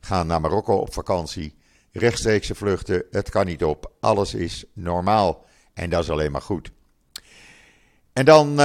gaan 0.00 0.26
naar 0.26 0.40
Marokko 0.40 0.76
op 0.76 0.92
vakantie. 0.92 1.54
Rechtstreekse 1.92 2.54
vluchten, 2.54 3.04
het 3.10 3.30
kan 3.30 3.46
niet 3.46 3.64
op. 3.64 3.92
Alles 4.00 4.34
is 4.34 4.64
normaal 4.72 5.44
en 5.74 5.90
dat 5.90 6.02
is 6.02 6.10
alleen 6.10 6.32
maar 6.32 6.42
goed. 6.42 6.70
En 8.12 8.24
dan, 8.24 8.60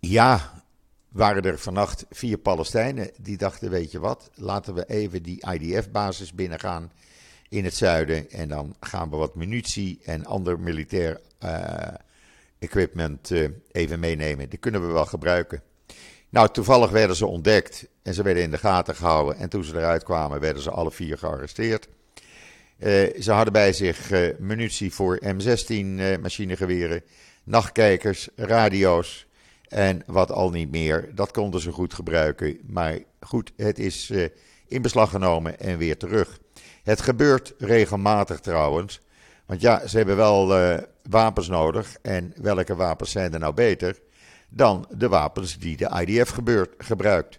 ja, 0.00 0.62
waren 1.08 1.42
er 1.42 1.58
vannacht 1.58 2.06
vier 2.10 2.38
Palestijnen 2.38 3.10
die 3.20 3.36
dachten: 3.36 3.70
Weet 3.70 3.90
je 3.92 3.98
wat, 3.98 4.30
laten 4.34 4.74
we 4.74 4.86
even 4.86 5.22
die 5.22 5.46
IDF-basis 5.52 6.32
binnengaan 6.32 6.92
in 7.48 7.64
het 7.64 7.74
zuiden. 7.74 8.30
En 8.30 8.48
dan 8.48 8.76
gaan 8.80 9.10
we 9.10 9.16
wat 9.16 9.34
munitie 9.34 10.00
en 10.04 10.24
ander 10.24 10.60
militair 10.60 11.20
uh, 11.44 11.88
equipment 12.58 13.30
uh, 13.30 13.48
even 13.72 14.00
meenemen. 14.00 14.48
Die 14.48 14.58
kunnen 14.58 14.86
we 14.86 14.92
wel 14.92 15.06
gebruiken. 15.06 15.62
Nou, 16.28 16.48
toevallig 16.48 16.90
werden 16.90 17.16
ze 17.16 17.26
ontdekt 17.26 17.86
en 18.02 18.14
ze 18.14 18.22
werden 18.22 18.42
in 18.42 18.50
de 18.50 18.58
gaten 18.58 18.94
gehouden. 18.94 19.36
En 19.36 19.48
toen 19.48 19.64
ze 19.64 19.76
eruit 19.76 20.02
kwamen, 20.02 20.40
werden 20.40 20.62
ze 20.62 20.70
alle 20.70 20.90
vier 20.90 21.18
gearresteerd. 21.18 21.88
Uh, 22.78 23.20
ze 23.20 23.32
hadden 23.32 23.52
bij 23.52 23.72
zich 23.72 24.10
munitie 24.38 24.92
voor 24.92 25.20
M16 25.24 25.70
uh, 25.70 26.16
machinegeweren, 26.16 27.02
nachtkijkers, 27.44 28.28
radio's 28.36 29.26
en 29.70 30.02
wat 30.06 30.30
al 30.30 30.50
niet 30.50 30.70
meer. 30.70 31.10
Dat 31.14 31.30
konden 31.30 31.60
ze 31.60 31.72
goed 31.72 31.94
gebruiken. 31.94 32.58
Maar 32.66 32.98
goed, 33.20 33.52
het 33.56 33.78
is 33.78 34.12
in 34.68 34.82
beslag 34.82 35.10
genomen 35.10 35.60
en 35.60 35.78
weer 35.78 35.96
terug. 35.96 36.38
Het 36.82 37.00
gebeurt 37.00 37.54
regelmatig 37.58 38.40
trouwens. 38.40 39.00
Want 39.46 39.60
ja, 39.60 39.86
ze 39.86 39.96
hebben 39.96 40.16
wel 40.16 40.80
wapens 41.08 41.48
nodig. 41.48 41.96
En 42.02 42.32
welke 42.36 42.76
wapens 42.76 43.10
zijn 43.10 43.32
er 43.32 43.38
nou 43.38 43.54
beter? 43.54 43.96
dan 44.50 44.86
de 44.90 45.08
wapens 45.08 45.58
die 45.58 45.76
de 45.76 46.04
IDF 46.06 46.30
gebeurt, 46.30 46.74
gebruikt. 46.78 47.38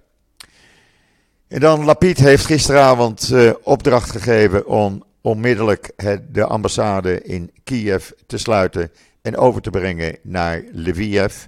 En 1.48 1.60
dan 1.60 1.86
Lapid 1.86 2.18
heeft 2.18 2.46
gisteravond 2.46 3.30
uh, 3.30 3.52
opdracht 3.64 4.12
gegeven 4.12 4.66
om 4.66 5.04
onmiddellijk 5.22 5.92
het, 5.96 6.34
de 6.34 6.46
ambassade 6.46 7.22
in 7.22 7.52
Kiev 7.64 8.10
te 8.28 8.38
sluiten 8.38 8.92
en 9.22 9.38
over 9.38 9.62
te 9.62 9.70
brengen 9.70 10.18
naar 10.24 10.64
Lviv. 10.72 11.46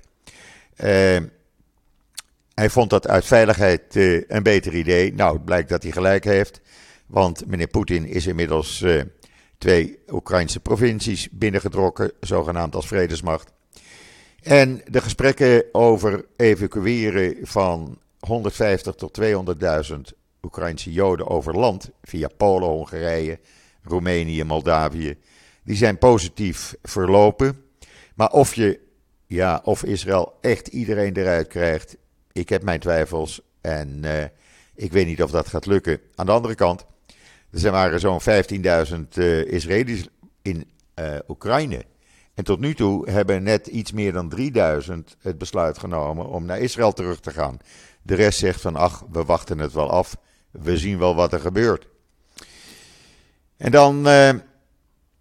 Uh, 0.84 1.18
hij 2.54 2.70
vond 2.70 2.90
dat 2.90 3.08
uit 3.08 3.26
veiligheid 3.26 3.96
uh, 3.96 4.22
een 4.28 4.44
beter 4.44 4.76
idee. 4.76 5.14
Nou, 5.14 5.34
het 5.34 5.46
blijkt 5.46 5.70
dat 5.70 5.84
hij 5.84 5.92
gelijk 5.92 6.24
heeft. 6.24 6.62
Want 7.06 7.46
meneer 7.46 7.68
Poetin 7.68 8.06
is 8.06 8.28
inmiddels 8.28 8.86
twee 9.58 10.00
Oekraïnse 10.12 10.60
provincies 10.60 11.30
binnengedrokken, 11.32 12.12
zogenaamd 12.20 12.76
als 12.76 12.88
vredesmacht. 12.88 13.52
En 14.42 14.82
de 14.88 15.02
gesprekken 15.02 15.64
over 15.72 16.26
evacueren 16.36 17.38
van 17.42 17.98
150 18.20 18.96
tot 18.96 19.22
200.000 19.22 20.00
Oekraïnse 20.42 20.92
Joden 20.92 21.28
over 21.28 21.58
land 21.58 21.90
via 22.02 22.28
Polen, 22.38 22.68
Hongarije, 22.68 23.40
Roemenië, 23.84 24.44
Moldavië, 24.44 25.18
die 25.64 25.76
zijn 25.76 25.98
positief 25.98 26.76
verlopen. 26.82 27.62
Maar 28.16 28.32
of 28.32 28.56
je, 28.56 28.80
ja, 29.34 29.62
of 29.64 29.84
Israël 29.84 30.38
echt 30.42 30.68
iedereen 30.68 31.18
eruit 31.18 31.48
krijgt, 31.48 31.98
ik 32.32 32.50
heb 32.50 32.64
mijn 32.64 32.80
twijfels 32.80 33.42
en 33.62 34.02
uh, 34.04 34.24
ik 34.76 34.92
weet 34.92 35.06
niet 35.06 35.24
of 35.24 35.32
dat 35.32 35.48
gaat 35.48 35.66
lukken. 35.66 36.00
Aan 36.16 36.26
de 36.26 36.32
andere 36.32 36.56
kant, 36.56 36.86
er 37.64 37.72
waren 37.72 38.00
zo'n 38.00 38.22
15.000 38.22 38.28
uh, 39.14 39.52
Israëli's 39.52 40.08
in 40.42 40.72
uh, 41.00 41.16
Oekraïne. 41.28 41.86
En 42.34 42.44
tot 42.44 42.60
nu 42.60 42.74
toe 42.74 43.10
hebben 43.10 43.44
net 43.44 43.68
iets 43.68 43.92
meer 43.92 44.14
dan 44.14 44.30
3000 44.30 45.18
het 45.22 45.38
besluit 45.38 45.78
genomen 45.78 46.28
om 46.28 46.46
naar 46.46 46.60
Israël 46.60 46.94
terug 46.94 47.20
te 47.20 47.32
gaan. 47.32 47.58
De 48.02 48.16
rest 48.16 48.40
zegt 48.40 48.62
van 48.62 48.76
ach, 48.76 49.04
we 49.12 49.24
wachten 49.24 49.60
het 49.60 49.74
wel 49.74 49.90
af. 49.90 50.18
We 50.52 50.78
zien 50.78 51.00
wel 51.00 51.16
wat 51.16 51.34
er 51.34 51.40
gebeurt. 51.40 51.88
En 53.58 53.72
dan, 53.72 54.08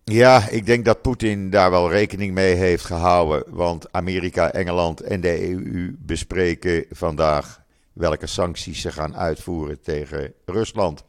ja, 0.04 0.48
ik 0.48 0.66
denk 0.66 0.84
dat 0.84 1.02
Poetin 1.02 1.50
daar 1.50 1.70
wel 1.70 1.90
rekening 1.90 2.34
mee 2.34 2.54
heeft 2.54 2.84
gehouden. 2.84 3.44
Want 3.54 3.92
Amerika, 3.92 4.52
Engeland 4.52 5.00
en 5.00 5.20
de 5.20 5.50
EU 5.50 5.96
bespreken 5.98 6.84
vandaag 6.90 7.62
welke 7.92 8.26
sancties 8.26 8.80
ze 8.80 8.92
gaan 8.92 9.16
uitvoeren 9.16 9.80
tegen 9.80 10.32
Rusland. 10.44 11.04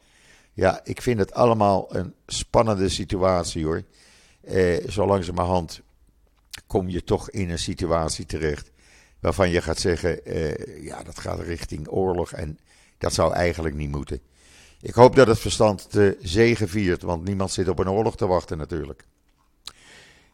Ja, 0.52 0.80
ik 0.84 1.02
vind 1.02 1.18
het 1.18 1.34
allemaal 1.34 1.96
een 1.96 2.14
spannende 2.26 2.88
situatie 2.88 3.64
hoor. 3.64 3.82
Eh, 4.40 4.88
zo 4.88 5.06
langzamerhand 5.06 5.80
kom 6.66 6.88
je 6.88 7.04
toch 7.04 7.30
in 7.30 7.50
een 7.50 7.58
situatie 7.58 8.26
terecht 8.26 8.70
waarvan 9.20 9.50
je 9.50 9.62
gaat 9.62 9.78
zeggen, 9.78 10.20
uh, 10.24 10.84
ja, 10.84 11.02
dat 11.02 11.18
gaat 11.18 11.40
richting 11.40 11.88
oorlog 11.88 12.32
en 12.32 12.58
dat 12.98 13.12
zou 13.12 13.32
eigenlijk 13.32 13.74
niet 13.74 13.90
moeten. 13.90 14.20
Ik 14.84 14.94
hoop 14.94 15.16
dat 15.16 15.26
het 15.26 15.38
verstand 15.38 15.90
te 15.90 16.16
zegen 16.22 16.68
viert, 16.68 17.02
want 17.02 17.24
niemand 17.24 17.50
zit 17.50 17.68
op 17.68 17.78
een 17.78 17.90
oorlog 17.90 18.16
te 18.16 18.26
wachten 18.26 18.58
natuurlijk. 18.58 19.04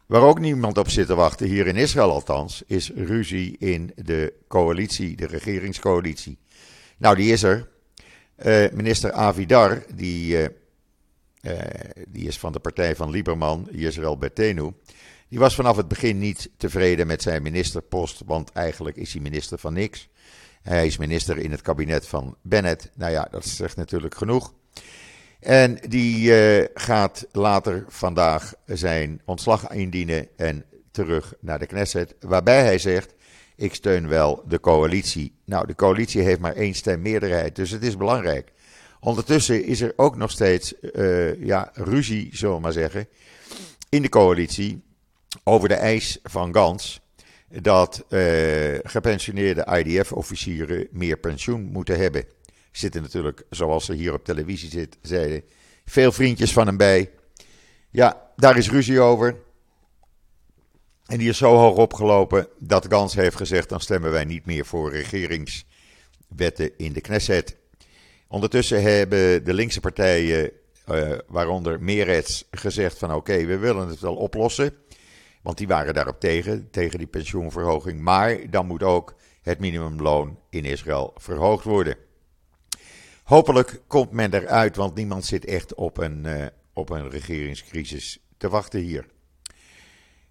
Waar 0.05 0.21
ook 0.21 0.39
niemand 0.39 0.77
op 0.77 0.89
zit 0.89 1.07
te 1.07 1.15
wachten, 1.15 1.47
hier 1.47 1.67
in 1.67 1.75
Israël 1.75 2.11
althans, 2.11 2.63
is 2.67 2.91
ruzie 2.95 3.57
in 3.57 3.91
de 3.95 4.33
coalitie, 4.47 5.15
de 5.15 5.25
regeringscoalitie. 5.25 6.37
Nou, 6.97 7.15
die 7.15 7.31
is 7.31 7.43
er. 7.43 7.69
Uh, 8.45 8.71
minister 8.71 9.11
Avidar, 9.11 9.83
die, 9.95 10.37
uh, 10.37 10.47
uh, 11.41 11.59
die 12.07 12.27
is 12.27 12.39
van 12.39 12.51
de 12.51 12.59
partij 12.59 12.95
van 12.95 13.09
Lieberman, 13.09 13.69
Israël 13.69 14.17
Betenu. 14.17 14.71
Die 15.27 15.39
was 15.39 15.55
vanaf 15.55 15.77
het 15.77 15.87
begin 15.87 16.19
niet 16.19 16.49
tevreden 16.57 17.07
met 17.07 17.21
zijn 17.21 17.41
ministerpost, 17.41 18.21
want 18.25 18.51
eigenlijk 18.51 18.95
is 18.95 19.13
hij 19.13 19.21
minister 19.21 19.57
van 19.57 19.73
niks. 19.73 20.09
Hij 20.61 20.85
is 20.85 20.97
minister 20.97 21.37
in 21.37 21.51
het 21.51 21.61
kabinet 21.61 22.07
van 22.07 22.35
Bennett. 22.41 22.89
Nou 22.95 23.11
ja, 23.11 23.27
dat 23.31 23.45
zegt 23.45 23.75
natuurlijk 23.75 24.15
genoeg. 24.15 24.53
En 25.39 25.77
die 25.87 26.31
uh, 26.59 26.65
gaat 26.73 27.27
later 27.31 27.85
vandaag 27.87 28.53
zijn 28.65 29.21
ontslag 29.25 29.71
indienen 29.71 30.27
en 30.37 30.65
terug 30.91 31.33
naar 31.39 31.59
de 31.59 31.65
Knesset. 31.65 32.15
Waarbij 32.19 32.63
hij 32.63 32.77
zegt: 32.77 33.13
Ik 33.55 33.73
steun 33.73 34.07
wel 34.07 34.43
de 34.47 34.59
coalitie. 34.59 35.35
Nou, 35.45 35.67
de 35.67 35.75
coalitie 35.75 36.21
heeft 36.21 36.39
maar 36.39 36.55
één 36.55 36.73
stem 36.73 37.01
meerderheid, 37.01 37.55
dus 37.55 37.71
het 37.71 37.83
is 37.83 37.97
belangrijk. 37.97 38.51
Ondertussen 38.99 39.65
is 39.65 39.81
er 39.81 39.93
ook 39.95 40.15
nog 40.15 40.31
steeds 40.31 40.73
uh, 40.81 41.43
ja, 41.45 41.69
ruzie, 41.73 42.29
zullen 42.31 42.61
maar 42.61 42.71
zeggen, 42.71 43.07
in 43.89 44.01
de 44.01 44.09
coalitie 44.09 44.83
over 45.43 45.69
de 45.69 45.75
eis 45.75 46.19
van 46.23 46.53
Gans 46.53 47.00
dat 47.61 48.05
uh, 48.09 48.79
gepensioneerde 48.83 49.83
IDF-officieren 49.83 50.87
meer 50.91 51.17
pensioen 51.17 51.61
moeten 51.61 51.99
hebben. 51.99 52.25
Zitten 52.71 53.01
natuurlijk, 53.01 53.43
zoals 53.49 53.85
ze 53.85 53.93
hier 53.93 54.13
op 54.13 54.25
televisie 54.25 54.69
zit, 54.69 54.97
zeiden, 55.01 55.43
veel 55.85 56.11
vriendjes 56.11 56.53
van 56.53 56.67
hem 56.67 56.77
bij. 56.77 57.09
Ja, 57.89 58.31
daar 58.35 58.57
is 58.57 58.69
ruzie 58.69 58.99
over. 58.99 59.35
En 61.05 61.17
die 61.17 61.29
is 61.29 61.37
zo 61.37 61.55
hoog 61.55 61.77
opgelopen 61.77 62.47
dat 62.59 62.85
Gans 62.89 63.13
heeft 63.13 63.35
gezegd: 63.35 63.69
dan 63.69 63.79
stemmen 63.79 64.11
wij 64.11 64.25
niet 64.25 64.45
meer 64.45 64.65
voor 64.65 64.91
regeringswetten 64.91 66.77
in 66.77 66.93
de 66.93 67.01
Knesset. 67.01 67.57
Ondertussen 68.27 68.81
hebben 68.81 69.43
de 69.43 69.53
linkse 69.53 69.79
partijen, 69.79 70.51
uh, 70.91 71.17
waaronder 71.27 71.83
Meretz, 71.83 72.43
gezegd: 72.51 72.97
van 72.97 73.13
oké, 73.13 73.45
we 73.45 73.57
willen 73.57 73.87
het 73.87 73.99
wel 73.99 74.15
oplossen. 74.15 74.73
Want 75.41 75.57
die 75.57 75.67
waren 75.67 75.93
daarop 75.93 76.19
tegen, 76.19 76.69
tegen 76.71 76.97
die 76.97 77.07
pensioenverhoging. 77.07 78.01
Maar 78.01 78.49
dan 78.49 78.67
moet 78.67 78.83
ook 78.83 79.15
het 79.41 79.59
minimumloon 79.59 80.39
in 80.49 80.65
Israël 80.65 81.13
verhoogd 81.15 81.63
worden. 81.63 81.95
Hopelijk 83.23 83.81
komt 83.87 84.11
men 84.11 84.33
eruit, 84.33 84.75
want 84.75 84.95
niemand 84.95 85.25
zit 85.25 85.45
echt 85.45 85.73
op 85.73 85.97
een, 85.97 86.23
uh, 86.25 86.45
op 86.73 86.89
een 86.89 87.09
regeringscrisis 87.09 88.19
te 88.37 88.49
wachten 88.49 88.79
hier. 88.79 89.05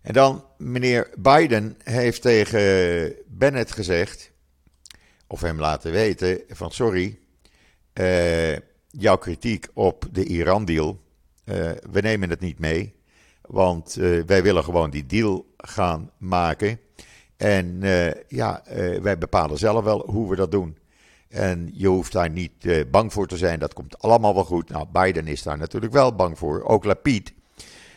En 0.01 0.13
dan, 0.13 0.45
meneer 0.59 1.11
Biden 1.19 1.77
heeft 1.85 2.23
tegen 2.23 3.15
Bennett 3.27 3.73
gezegd, 3.73 4.33
of 5.27 5.41
hem 5.41 5.61
laten 5.61 5.93
weten, 5.93 6.41
van 6.49 6.71
sorry, 6.71 7.19
uh, 7.95 8.57
jouw 8.89 9.17
kritiek 9.17 9.67
op 9.75 10.05
de 10.13 10.25
Iran-deal, 10.25 11.01
uh, 11.45 11.71
we 11.91 12.01
nemen 12.01 12.31
het 12.31 12.41
niet 12.41 12.59
mee. 12.59 12.95
Want 13.43 13.97
uh, 13.99 14.23
wij 14.27 14.43
willen 14.43 14.65
gewoon 14.65 14.91
die 14.91 15.07
deal 15.07 15.47
gaan 15.57 16.11
maken. 16.19 16.81
En 17.37 17.67
uh, 17.83 18.11
ja, 18.29 18.63
uh, 18.69 19.01
wij 19.01 19.19
bepalen 19.19 19.59
zelf 19.59 19.85
wel 19.85 20.07
hoe 20.07 20.29
we 20.31 20.37
dat 20.37 20.51
doen. 20.51 20.79
En 21.29 21.71
je 21.75 21.87
hoeft 21.87 22.13
daar 22.13 22.31
niet 22.31 22.91
bang 22.91 23.13
voor 23.13 23.27
te 23.27 23.37
zijn, 23.37 23.59
dat 23.59 23.73
komt 23.73 23.99
allemaal 23.99 24.35
wel 24.35 24.45
goed. 24.45 24.69
Nou, 24.69 24.87
Biden 24.93 25.27
is 25.27 25.43
daar 25.43 25.59
natuurlijk 25.59 25.93
wel 25.93 26.15
bang 26.15 26.39
voor, 26.39 26.63
ook 26.63 26.85
Lapid. 26.85 27.33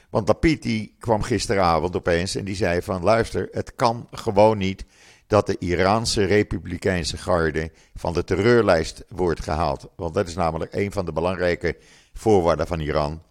Want 0.09 0.27
Lapid 0.27 0.61
die 0.61 0.95
kwam 0.99 1.21
gisteravond 1.21 1.95
opeens 1.95 2.35
en 2.35 2.45
die 2.45 2.55
zei 2.55 2.81
van 2.81 3.03
luister, 3.03 3.47
het 3.51 3.75
kan 3.75 4.07
gewoon 4.11 4.57
niet 4.57 4.85
dat 5.27 5.47
de 5.47 5.57
Iraanse 5.59 6.23
Republikeinse 6.23 7.17
Garde 7.17 7.71
van 7.95 8.13
de 8.13 8.23
terreurlijst 8.23 9.03
wordt 9.09 9.43
gehaald. 9.43 9.87
Want 9.95 10.13
dat 10.13 10.27
is 10.27 10.35
namelijk 10.35 10.73
een 10.73 10.91
van 10.91 11.05
de 11.05 11.13
belangrijke 11.13 11.77
voorwaarden 12.13 12.67
van 12.67 12.79
Iran 12.79 13.21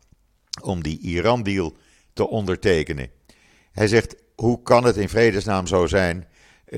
om 0.62 0.83
die 0.83 0.99
Iran-deal 0.99 1.73
te 2.12 2.28
ondertekenen. 2.28 3.11
Hij 3.73 3.88
zegt: 3.88 4.14
hoe 4.35 4.62
kan 4.62 4.85
het 4.85 4.97
in 4.97 5.09
vredesnaam 5.09 5.66
zo 5.66 5.87
zijn 5.87 6.28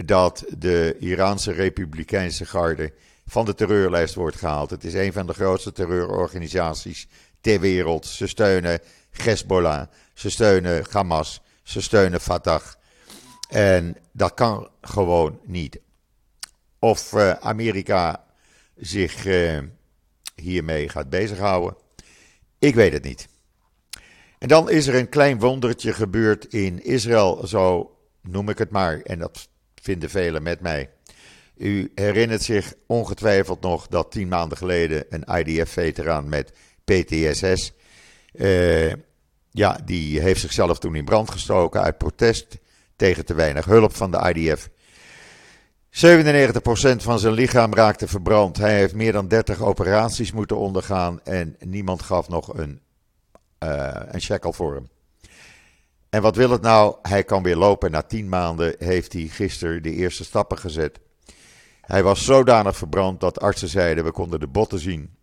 dat 0.05 0.45
de 0.59 0.97
Iraanse 0.99 1.53
Republikeinse 1.53 2.47
Garde 2.47 2.93
van 3.26 3.45
de 3.45 3.55
terreurlijst 3.55 4.14
wordt 4.14 4.37
gehaald? 4.37 4.71
Het 4.71 4.85
is 4.85 4.95
een 4.95 5.12
van 5.12 5.26
de 5.26 5.35
grootste 5.35 5.73
terreurorganisaties 5.73 7.09
ter 7.41 7.61
wereld. 7.61 8.07
Ze 8.07 8.26
steunen 8.26 8.81
Hezbollah, 9.11 9.87
ze 10.14 10.31
steunen 10.31 10.85
Hamas, 10.91 11.41
ze 11.62 11.81
steunen 11.81 12.21
Fatah. 12.21 12.62
En 13.49 13.97
dat 14.12 14.35
kan 14.35 14.69
gewoon 14.81 15.41
niet. 15.45 15.81
Of 16.79 17.12
uh, 17.12 17.31
Amerika 17.31 18.25
zich 18.76 19.26
uh, 19.26 19.59
hiermee 20.35 20.88
gaat 20.88 21.11
bezighouden, 21.11 21.76
ik 22.59 22.75
weet 22.75 22.93
het 22.93 23.05
niet. 23.05 23.29
En 24.45 24.51
dan 24.51 24.71
is 24.71 24.87
er 24.87 24.95
een 24.95 25.09
klein 25.09 25.39
wondertje 25.39 25.93
gebeurd 25.93 26.45
in 26.45 26.85
Israël, 26.85 27.47
zo 27.47 27.97
noem 28.23 28.49
ik 28.49 28.59
het 28.59 28.71
maar. 28.71 29.01
En 29.01 29.19
dat 29.19 29.49
vinden 29.75 30.11
velen 30.11 30.43
met 30.43 30.61
mij. 30.61 30.91
U 31.57 31.93
herinnert 31.95 32.43
zich 32.43 32.75
ongetwijfeld 32.87 33.61
nog 33.61 33.87
dat 33.87 34.11
tien 34.11 34.29
maanden 34.29 34.59
geleden 34.59 35.05
een 35.09 35.39
IDF-veteraan 35.39 36.29
met 36.29 36.53
PTSS. 36.85 37.73
Eh, 38.33 38.93
ja, 39.51 39.79
die 39.85 40.21
heeft 40.21 40.41
zichzelf 40.41 40.79
toen 40.79 40.95
in 40.95 41.05
brand 41.05 41.31
gestoken 41.31 41.83
uit 41.83 41.99
protest 41.99 42.59
tegen 42.97 43.25
te 43.25 43.35
weinig 43.35 43.65
hulp 43.65 43.95
van 43.95 44.11
de 44.11 44.33
IDF. 44.35 44.69
97% 45.91 47.03
van 47.03 47.19
zijn 47.19 47.35
lichaam 47.35 47.75
raakte 47.75 48.09
verbrand. 48.09 48.57
Hij 48.57 48.75
heeft 48.75 48.95
meer 48.95 49.13
dan 49.13 49.29
30 49.29 49.63
operaties 49.63 50.33
moeten 50.33 50.57
ondergaan 50.57 51.21
en 51.23 51.57
niemand 51.61 52.03
gaf 52.03 52.29
nog 52.29 52.59
een, 52.59 52.81
een 54.14 54.21
shekel 54.21 54.52
voor 54.52 54.75
hem. 54.75 54.88
En 56.11 56.23
wat 56.23 56.37
wil 56.37 56.50
het 56.50 56.62
nou? 56.62 56.97
Hij 57.02 57.25
kan 57.25 57.42
weer 57.42 57.56
lopen. 57.56 57.90
Na 57.90 58.02
10 58.02 58.28
maanden 58.28 58.75
heeft 58.78 59.12
hij 59.12 59.23
gisteren 59.23 59.83
de 59.83 59.92
eerste 59.92 60.25
stappen 60.25 60.59
gezet. 60.59 61.00
Hij 61.80 62.02
was 62.02 62.25
zodanig 62.25 62.76
verbrand 62.76 63.21
dat 63.21 63.40
artsen 63.40 63.68
zeiden: 63.68 64.04
we 64.04 64.12
konden 64.12 64.40
de 64.40 64.47
botten 64.47 64.78
zien. 64.78 65.16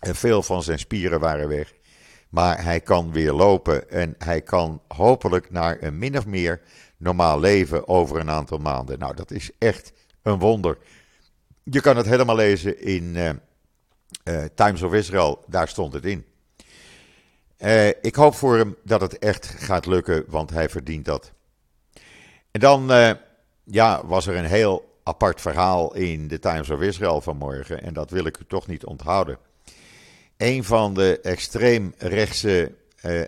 En 0.00 0.14
veel 0.14 0.42
van 0.42 0.62
zijn 0.62 0.78
spieren 0.78 1.20
waren 1.20 1.48
weg. 1.48 1.72
Maar 2.28 2.64
hij 2.64 2.80
kan 2.80 3.12
weer 3.12 3.32
lopen 3.32 3.90
en 3.90 4.14
hij 4.18 4.40
kan 4.40 4.82
hopelijk 4.88 5.50
naar 5.50 5.82
een 5.82 5.98
min 5.98 6.18
of 6.18 6.26
meer 6.26 6.60
normaal 6.96 7.40
leven 7.40 7.88
over 7.88 8.20
een 8.20 8.30
aantal 8.30 8.58
maanden. 8.58 8.98
Nou, 8.98 9.14
dat 9.14 9.30
is 9.30 9.50
echt 9.58 9.92
een 10.22 10.38
wonder. 10.38 10.78
Je 11.62 11.80
kan 11.80 11.96
het 11.96 12.06
helemaal 12.06 12.36
lezen 12.36 12.80
in 12.80 13.14
uh, 13.14 13.30
uh, 14.24 14.44
Times 14.54 14.82
of 14.82 14.92
Israel, 14.92 15.44
daar 15.46 15.68
stond 15.68 15.92
het 15.92 16.04
in. 16.04 16.24
Uh, 17.58 17.88
ik 17.88 18.14
hoop 18.14 18.34
voor 18.34 18.56
hem 18.56 18.76
dat 18.84 19.00
het 19.00 19.18
echt 19.18 19.46
gaat 19.46 19.86
lukken, 19.86 20.24
want 20.28 20.50
hij 20.50 20.68
verdient 20.68 21.04
dat. 21.04 21.32
En 22.50 22.60
dan 22.60 22.88
ja, 23.64 24.06
was 24.06 24.26
er 24.26 24.36
een 24.36 24.44
heel 24.44 24.98
apart 25.02 25.40
verhaal 25.40 25.94
in 25.94 26.28
de 26.28 26.38
Times 26.38 26.70
of 26.70 26.80
Israel 26.80 27.20
vanmorgen, 27.20 27.82
en 27.82 27.94
dat 27.94 28.10
wil 28.10 28.26
ik 28.26 28.38
u 28.38 28.44
toch 28.48 28.66
niet 28.66 28.84
onthouden. 28.84 29.38
Een 30.36 30.64
van 30.64 30.94
de 30.94 31.20
extreemrechtse 31.20 32.72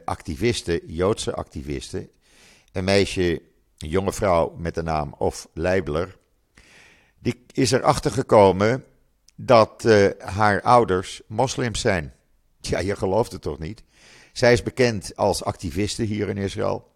activisten, 0.04 0.80
Joodse 0.86 1.34
activisten, 1.34 2.10
een 2.72 2.84
meisje 2.84 3.42
een 3.78 3.88
jonge 3.88 4.12
vrouw 4.12 4.54
met 4.58 4.74
de 4.74 4.82
naam 4.82 5.14
Of 5.18 5.48
Leibler, 5.52 6.16
die 7.18 7.44
is 7.52 7.70
erachter 7.70 8.10
gekomen 8.10 8.84
dat 9.34 9.84
uh, 9.84 10.08
haar 10.18 10.62
ouders 10.62 11.20
moslims 11.26 11.80
zijn. 11.80 12.14
Ja, 12.60 12.78
je 12.78 12.96
gelooft 12.96 13.32
het 13.32 13.42
toch 13.42 13.58
niet? 13.58 13.82
Zij 14.32 14.52
is 14.52 14.62
bekend 14.62 15.16
als 15.16 15.44
activiste 15.44 16.02
hier 16.02 16.28
in 16.28 16.36
Israël 16.36 16.88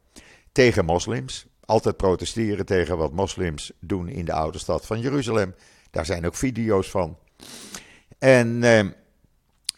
tegen 0.53 0.85
moslims. 0.85 1.47
Altijd 1.65 1.97
protesteren 1.97 2.67
tegen 2.67 2.97
wat 2.97 3.13
moslims 3.13 3.73
doen 3.81 4.09
in 4.09 4.25
de 4.25 4.33
oude 4.33 4.59
stad 4.59 4.87
van 4.87 5.01
Jeruzalem. 5.01 5.55
Daar 5.91 6.07
zijn 6.07 6.27
ook 6.27 6.35
video's 6.35 6.91
van. 6.91 7.19
En 8.19 8.63
uh, 8.63 8.81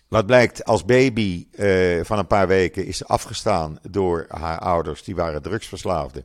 wat 0.09 0.27
blijkt, 0.27 0.65
als 0.65 0.85
baby 0.85 1.47
uh, 1.53 2.05
van 2.05 2.19
een 2.19 2.27
paar 2.27 2.47
weken 2.47 2.87
is 2.87 2.97
ze 2.97 3.07
afgestaan 3.07 3.79
door 3.91 4.27
haar 4.29 4.59
ouders. 4.59 5.03
Die 5.05 5.15
waren 5.15 5.43
drugsverslaafden. 5.43 6.25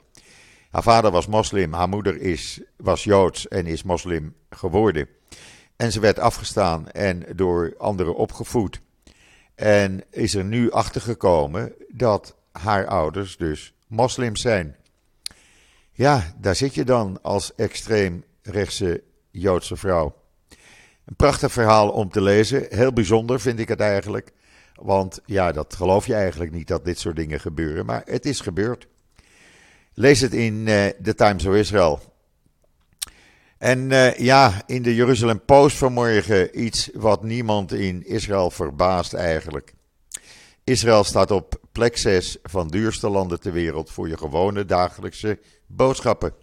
Haar 0.70 0.84
vader 0.84 1.12
was 1.12 1.28
moslim, 1.28 1.74
haar 1.74 1.90
moeder 1.90 2.22
is, 2.22 2.62
was 2.78 3.04
joods 3.04 3.48
en 3.48 3.66
is 3.66 3.84
moslim 3.84 4.36
geworden. 4.50 5.08
En 5.76 5.92
ze 5.92 6.00
werd 6.00 6.20
afgestaan 6.20 6.90
en 6.90 7.26
door 7.36 7.74
anderen 7.78 8.16
opgevoed. 8.16 8.82
En 9.60 10.04
is 10.12 10.36
er 10.36 10.44
nu 10.44 10.72
achtergekomen 10.72 11.74
dat 11.88 12.36
haar 12.52 12.88
ouders 12.88 13.38
dus 13.38 13.74
moslims 13.88 14.42
zijn. 14.42 14.76
Ja, 15.92 16.34
daar 16.38 16.56
zit 16.56 16.76
je 16.76 16.84
dan 16.84 17.22
als 17.22 17.56
extreem 17.56 18.24
rechtse 18.42 19.04
Joodse 19.32 19.76
vrouw. 19.76 20.16
Een 21.06 21.16
prachtig 21.16 21.52
verhaal 21.52 21.90
om 21.90 22.10
te 22.10 22.22
lezen. 22.22 22.66
Heel 22.70 22.94
bijzonder 22.94 23.40
vind 23.40 23.60
ik 23.60 23.68
het 23.68 23.80
eigenlijk. 23.80 24.32
Want 24.76 25.20
ja, 25.26 25.52
dat 25.52 25.74
geloof 25.74 26.06
je 26.06 26.14
eigenlijk 26.14 26.52
niet 26.52 26.68
dat 26.68 26.86
dit 26.86 27.00
soort 27.00 27.16
dingen 27.16 27.40
gebeuren. 27.40 27.86
Maar 27.86 28.02
het 28.06 28.26
is 28.26 28.40
gebeurd. 28.40 28.88
Lees 29.94 30.22
het 30.22 30.34
in 30.34 30.54
uh, 30.54 30.86
The 31.04 31.16
Times 31.16 31.46
of 31.46 31.56
Israel. 31.56 32.09
En 33.60 33.92
uh, 33.92 34.16
ja, 34.16 34.62
in 34.66 34.82
de 34.82 34.96
Jeruzalem 34.96 35.46
Post 35.46 35.78
vanmorgen 35.78 36.64
iets 36.64 36.90
wat 36.94 37.24
niemand 37.24 37.74
in 37.74 38.06
Israël 38.06 38.52
verbaast 38.52 39.14
eigenlijk. 39.14 39.74
Israël 40.64 41.04
staat 41.04 41.32
op 41.32 41.60
plek 41.72 41.98
6 41.98 42.38
van 42.44 42.68
duurste 42.68 43.10
landen 43.10 43.40
ter 43.40 43.52
wereld 43.52 43.92
voor 43.92 44.08
je 44.08 44.18
gewone 44.18 44.66
dagelijkse 44.66 45.40
boodschappen. 45.68 46.34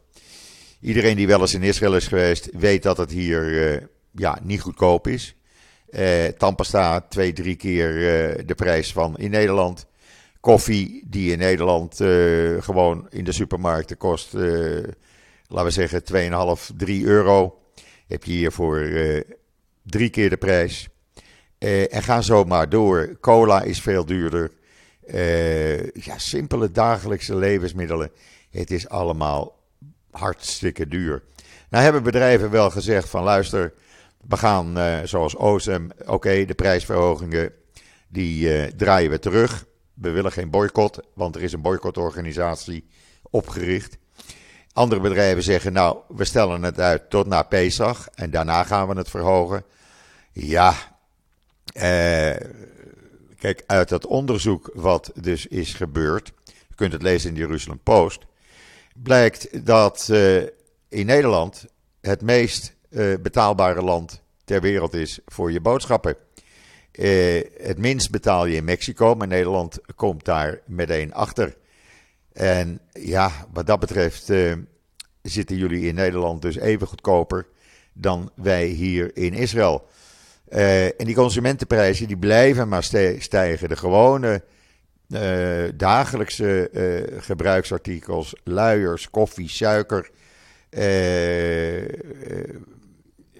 Iedereen 0.80 1.16
die 1.16 1.26
wel 1.26 1.40
eens 1.40 1.54
in 1.54 1.62
Israël 1.62 1.96
is 1.96 2.06
geweest, 2.06 2.48
weet 2.52 2.82
dat 2.82 2.96
het 2.96 3.10
hier 3.10 3.72
uh, 3.74 3.80
ja, 4.10 4.38
niet 4.42 4.60
goedkoop 4.60 5.06
is. 5.06 5.36
Uh, 5.90 6.24
Tampasta 6.24 7.00
twee, 7.00 7.32
drie 7.32 7.56
keer 7.56 7.92
de 8.46 8.54
prijs 8.54 8.92
van 8.92 9.16
in 9.16 9.30
Nederland 9.30 9.86
koffie 10.40 11.04
die 11.06 11.32
in 11.32 11.38
Nederland 11.38 11.96
gewoon 12.60 13.06
in 13.10 13.24
de 13.24 13.32
supermarkten 13.32 13.96
kost, 13.96 14.34
laten 15.48 15.66
we 15.66 15.88
zeggen, 15.88 16.02
2,5, 16.70 16.76
3 16.76 17.04
euro. 17.04 17.58
Heb 18.06 18.24
je 18.24 18.32
hier 18.32 18.52
voor 18.52 18.78
uh, 18.78 19.20
drie 19.82 20.10
keer 20.10 20.30
de 20.30 20.36
prijs. 20.36 20.88
en 21.58 22.02
ga 22.02 22.20
zo 22.20 22.44
maar 22.44 22.68
door. 22.68 23.16
Cola 23.20 23.62
is 23.62 23.80
veel 23.80 24.04
duurder. 24.04 24.50
ja, 25.92 26.18
simpele 26.18 26.70
dagelijkse 26.70 27.36
levensmiddelen. 27.36 28.10
Het 28.50 28.70
is 28.70 28.88
allemaal 28.88 29.62
hartstikke 30.10 30.88
duur. 30.88 31.22
Nou 31.70 31.84
hebben 31.84 32.02
bedrijven 32.02 32.50
wel 32.50 32.70
gezegd 32.70 33.08
van 33.08 33.22
luister, 33.22 33.74
we 34.28 34.36
gaan 34.36 34.78
zoals 35.04 35.34
OSM, 35.34 35.88
oké, 36.06 36.44
de 36.44 36.54
prijsverhogingen, 36.54 37.52
die 38.08 38.74
draaien 38.76 39.10
we 39.10 39.18
terug. 39.18 39.66
We 39.94 40.10
willen 40.10 40.32
geen 40.32 40.50
boycott, 40.50 41.00
want 41.14 41.34
er 41.34 41.42
is 41.42 41.52
een 41.52 41.62
boycottorganisatie 41.62 42.88
opgericht. 43.30 43.98
Andere 44.76 45.00
bedrijven 45.00 45.42
zeggen, 45.42 45.72
nou, 45.72 45.98
we 46.08 46.24
stellen 46.24 46.62
het 46.62 46.80
uit 46.80 47.10
tot 47.10 47.26
na 47.26 47.42
Pesach 47.42 48.08
en 48.14 48.30
daarna 48.30 48.64
gaan 48.64 48.88
we 48.88 48.96
het 48.96 49.10
verhogen. 49.10 49.64
Ja, 50.32 50.74
eh, 51.72 52.36
kijk, 53.38 53.62
uit 53.66 53.88
dat 53.88 54.06
onderzoek 54.06 54.70
wat 54.74 55.10
dus 55.14 55.46
is 55.46 55.74
gebeurd, 55.74 56.32
je 56.44 56.74
kunt 56.74 56.92
het 56.92 57.02
lezen 57.02 57.28
in 57.28 57.34
de 57.34 57.40
Jeruzalem 57.40 57.80
Post, 57.82 58.26
blijkt 58.94 59.66
dat 59.66 60.08
uh, 60.10 60.42
in 60.88 61.06
Nederland 61.06 61.64
het 62.00 62.22
meest 62.22 62.74
uh, 62.90 63.14
betaalbare 63.20 63.82
land 63.82 64.22
ter 64.44 64.60
wereld 64.60 64.94
is 64.94 65.18
voor 65.26 65.52
je 65.52 65.60
boodschappen. 65.60 66.16
Uh, 66.92 67.42
het 67.58 67.78
minst 67.78 68.10
betaal 68.10 68.46
je 68.46 68.56
in 68.56 68.64
Mexico, 68.64 69.14
maar 69.14 69.28
Nederland 69.28 69.78
komt 69.94 70.24
daar 70.24 70.60
meteen 70.66 71.14
achter. 71.14 71.56
En 72.36 72.80
ja, 72.92 73.30
wat 73.52 73.66
dat 73.66 73.80
betreft 73.80 74.30
uh, 74.30 74.52
zitten 75.22 75.56
jullie 75.56 75.86
in 75.86 75.94
Nederland 75.94 76.42
dus 76.42 76.56
even 76.56 76.86
goedkoper 76.86 77.46
dan 77.92 78.30
wij 78.34 78.66
hier 78.66 79.16
in 79.16 79.34
Israël. 79.34 79.88
Uh, 80.48 80.84
en 80.84 81.04
die 81.04 81.14
consumentenprijzen 81.14 82.06
die 82.06 82.16
blijven 82.16 82.68
maar 82.68 82.82
stijgen. 83.18 83.68
De 83.68 83.76
gewone 83.76 84.44
dagelijkse 85.74 86.70
gebruiksartikels, 87.18 88.34
luiers, 88.44 89.10
koffie, 89.10 89.48
suiker, 89.48 90.10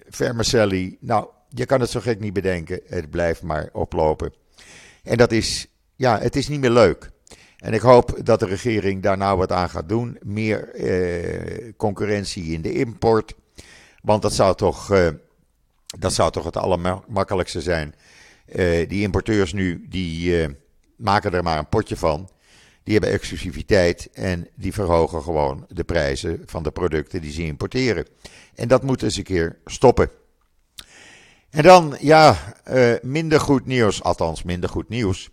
vermicelli. 0.09 0.97
Nou, 0.99 1.27
je 1.49 1.65
kan 1.65 1.81
het 1.81 1.89
zo 1.89 1.99
gek 1.99 2.19
niet 2.19 2.33
bedenken. 2.33 2.81
Het 2.87 3.09
blijft 3.09 3.41
maar 3.41 3.69
oplopen. 3.73 4.33
En 5.03 5.17
dat 5.17 5.31
is, 5.31 5.67
ja, 5.95 6.19
het 6.19 6.35
is 6.35 6.47
niet 6.47 6.59
meer 6.59 6.71
leuk. 6.71 7.11
En 7.57 7.73
ik 7.73 7.81
hoop 7.81 8.19
dat 8.23 8.39
de 8.39 8.45
regering 8.45 9.03
daar 9.03 9.17
nou 9.17 9.37
wat 9.37 9.51
aan 9.51 9.69
gaat 9.69 9.89
doen. 9.89 10.17
Meer 10.21 10.73
eh, 10.73 11.73
concurrentie 11.77 12.43
in 12.43 12.61
de 12.61 12.73
import. 12.73 13.35
Want 14.01 14.21
dat 14.21 14.33
zou 14.33 14.55
toch, 14.55 14.91
eh, 14.91 15.07
dat 15.99 16.13
zou 16.13 16.31
toch 16.31 16.43
het 16.43 16.57
allermakkelijkste 16.57 17.61
zijn. 17.61 17.95
Eh, 18.45 18.89
die 18.89 19.01
importeurs 19.01 19.53
nu, 19.53 19.85
die 19.89 20.47
maken 20.97 21.33
er 21.33 21.43
maar 21.43 21.57
een 21.57 21.69
potje 21.69 21.97
van. 21.97 22.29
Die 22.83 22.93
hebben 22.93 23.13
exclusiviteit 23.13 24.09
en 24.13 24.47
die 24.55 24.73
verhogen 24.73 25.21
gewoon 25.21 25.65
de 25.69 25.83
prijzen 25.83 26.41
van 26.45 26.63
de 26.63 26.71
producten 26.71 27.21
die 27.21 27.31
ze 27.31 27.43
importeren. 27.43 28.07
En 28.55 28.67
dat 28.67 28.83
moet 28.83 29.03
eens 29.03 29.17
een 29.17 29.23
keer 29.23 29.57
stoppen. 29.65 30.09
En 31.49 31.63
dan, 31.63 31.97
ja, 31.99 32.37
minder 33.01 33.39
goed 33.39 33.65
nieuws, 33.65 34.03
althans 34.03 34.43
minder 34.43 34.69
goed 34.69 34.89
nieuws. 34.89 35.29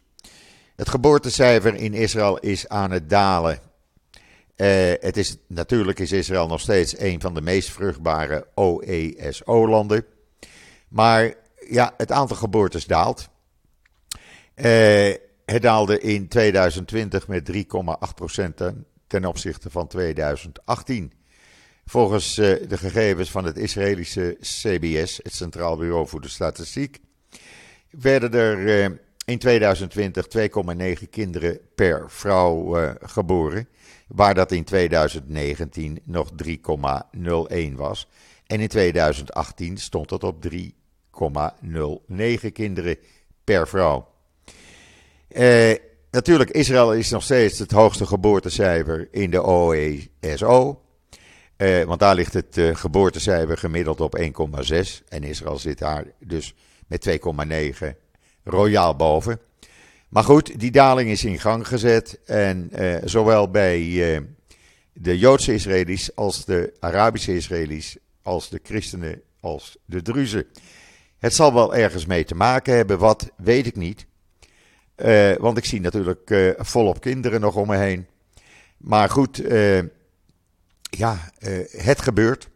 Het 0.76 0.88
geboortecijfer 0.88 1.74
in 1.74 1.94
Israël 1.94 2.38
is 2.38 2.68
aan 2.68 2.90
het 2.90 3.10
dalen. 3.10 3.58
Uh, 4.56 4.92
het 5.00 5.16
is, 5.16 5.36
natuurlijk 5.46 5.98
is 5.98 6.12
Israël 6.12 6.46
nog 6.46 6.60
steeds 6.60 6.98
een 6.98 7.20
van 7.20 7.34
de 7.34 7.40
meest 7.40 7.70
vruchtbare 7.70 8.46
OESO-landen. 8.54 10.04
Maar 10.88 11.34
ja, 11.68 11.94
het 11.96 12.12
aantal 12.12 12.36
geboortes 12.36 12.86
daalt. 12.86 13.28
Uh, 14.56 15.14
het 15.44 15.62
daalde 15.62 16.00
in 16.00 16.28
2020 16.28 17.28
met 17.28 17.52
3,8% 17.52 17.62
ten 19.06 19.24
opzichte 19.24 19.70
van 19.70 19.86
2018. 19.86 21.12
Volgens 21.84 22.38
uh, 22.38 22.68
de 22.68 22.78
gegevens 22.78 23.30
van 23.30 23.44
het 23.44 23.56
Israëlische 23.56 24.36
CBS, 24.40 25.20
het 25.22 25.34
Centraal 25.34 25.76
Bureau 25.76 26.08
voor 26.08 26.20
de 26.20 26.28
Statistiek, 26.28 27.00
werden 27.90 28.32
er 28.32 28.98
in 29.24 29.38
2020 29.38 30.26
2,9 31.02 31.08
kinderen 31.10 31.58
per 31.74 32.10
vrouw 32.10 32.78
uh, 32.78 32.90
geboren, 33.00 33.68
waar 34.08 34.34
dat 34.34 34.52
in 34.52 34.64
2019 34.64 36.00
nog 36.04 36.30
3,01 36.46 37.74
was. 37.74 38.08
En 38.46 38.60
in 38.60 38.68
2018 38.68 39.76
stond 39.76 40.10
het 40.10 40.24
op 40.24 40.46
3,09 40.52 42.52
kinderen 42.52 42.96
per 43.44 43.68
vrouw. 43.68 44.08
Uh, 45.28 45.74
natuurlijk, 46.10 46.50
Israël 46.50 46.94
is 46.94 47.10
nog 47.10 47.22
steeds 47.22 47.58
het 47.58 47.70
hoogste 47.70 48.06
geboortecijfer 48.06 49.08
in 49.10 49.30
de 49.30 49.48
OESO. 49.48 50.82
Uh, 51.56 51.82
want 51.82 52.00
daar 52.00 52.14
ligt 52.14 52.34
het 52.34 52.60
geboortecijfer 52.72 53.58
gemiddeld 53.58 54.00
op 54.00 54.18
1,6. 54.18 54.24
En 55.08 55.22
Israël 55.22 55.58
zit 55.58 55.78
daar 55.78 56.04
dus 56.18 56.54
met 56.86 57.18
2,9 57.82 58.03
royaal 58.44 58.96
boven. 58.96 59.40
Maar 60.08 60.24
goed, 60.24 60.60
die 60.60 60.70
daling 60.70 61.10
is 61.10 61.24
in 61.24 61.40
gang 61.40 61.68
gezet. 61.68 62.18
En 62.24 62.70
uh, 62.72 62.96
zowel 63.04 63.50
bij 63.50 63.80
de 64.92 65.18
Joodse 65.18 65.54
Israëli's 65.54 66.10
als 66.14 66.44
de 66.44 66.74
Arabische 66.80 67.34
Israëli's, 67.34 67.96
als 68.22 68.48
de 68.48 68.60
christenen, 68.62 69.22
als 69.40 69.76
de 69.84 70.02
Druzen. 70.02 70.46
Het 71.18 71.34
zal 71.34 71.54
wel 71.54 71.74
ergens 71.74 72.06
mee 72.06 72.24
te 72.24 72.34
maken 72.34 72.74
hebben, 72.74 72.98
wat 72.98 73.30
weet 73.36 73.66
ik 73.66 73.76
niet. 73.76 74.06
Uh, 74.96 75.32
want 75.36 75.58
ik 75.58 75.64
zie 75.64 75.80
natuurlijk 75.80 76.54
volop 76.56 77.00
kinderen 77.00 77.40
nog 77.40 77.56
om 77.56 77.66
me 77.66 77.76
heen. 77.76 78.06
Maar 78.76 79.10
goed, 79.10 79.42
ja, 80.90 81.32
het 81.70 82.00
gebeurt. 82.00 82.48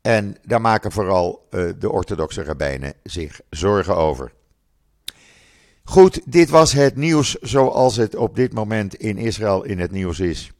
En 0.00 0.36
daar 0.42 0.60
maken 0.60 0.92
vooral 0.92 1.48
de 1.78 1.90
orthodoxe 1.90 2.42
rabbijnen 2.42 2.94
zich 3.02 3.40
zorgen 3.50 3.96
over. 3.96 4.32
Goed, 5.88 6.20
dit 6.24 6.48
was 6.48 6.72
het 6.72 6.96
nieuws 6.96 7.34
zoals 7.34 7.96
het 7.96 8.16
op 8.16 8.36
dit 8.36 8.52
moment 8.52 8.94
in 8.94 9.18
Israël 9.18 9.62
in 9.62 9.78
het 9.78 9.90
nieuws 9.90 10.20
is. 10.20 10.50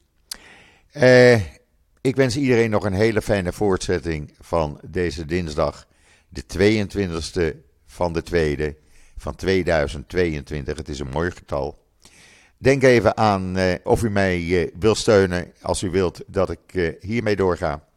ik 2.01 2.15
wens 2.15 2.37
iedereen 2.37 2.69
nog 2.69 2.85
een 2.85 2.93
hele 2.93 3.21
fijne 3.21 3.53
voortzetting 3.53 4.33
van 4.39 4.79
deze 4.85 5.25
dinsdag, 5.25 5.87
de 6.29 6.43
22e 6.43 7.57
van 7.85 8.13
de 8.13 8.23
tweede 8.23 8.75
van 9.17 9.35
2022. 9.35 10.77
Het 10.77 10.89
is 10.89 10.99
een 10.99 11.09
mooi 11.09 11.31
getal. 11.31 11.85
Denk 12.57 12.83
even 12.83 13.17
aan 13.17 13.57
uh, 13.57 13.73
of 13.83 14.03
u 14.03 14.09
mij 14.09 14.41
uh, 14.41 14.71
wil 14.79 14.95
steunen 14.95 15.53
als 15.61 15.81
u 15.81 15.89
wilt 15.89 16.23
dat 16.27 16.49
ik 16.49 16.95
hiermee 17.01 17.35
doorga. 17.35 17.87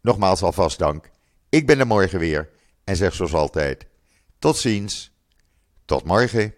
Nogmaals 0.00 0.42
alvast 0.42 0.78
dank. 0.78 1.10
Ik 1.48 1.66
ben 1.66 1.78
er 1.78 1.86
morgen 1.86 2.18
weer 2.18 2.48
en 2.84 2.96
zeg 2.96 3.14
zoals 3.14 3.34
altijd: 3.34 3.86
tot 4.38 4.56
ziens, 4.56 5.12
tot 5.84 6.04
morgen. 6.04 6.54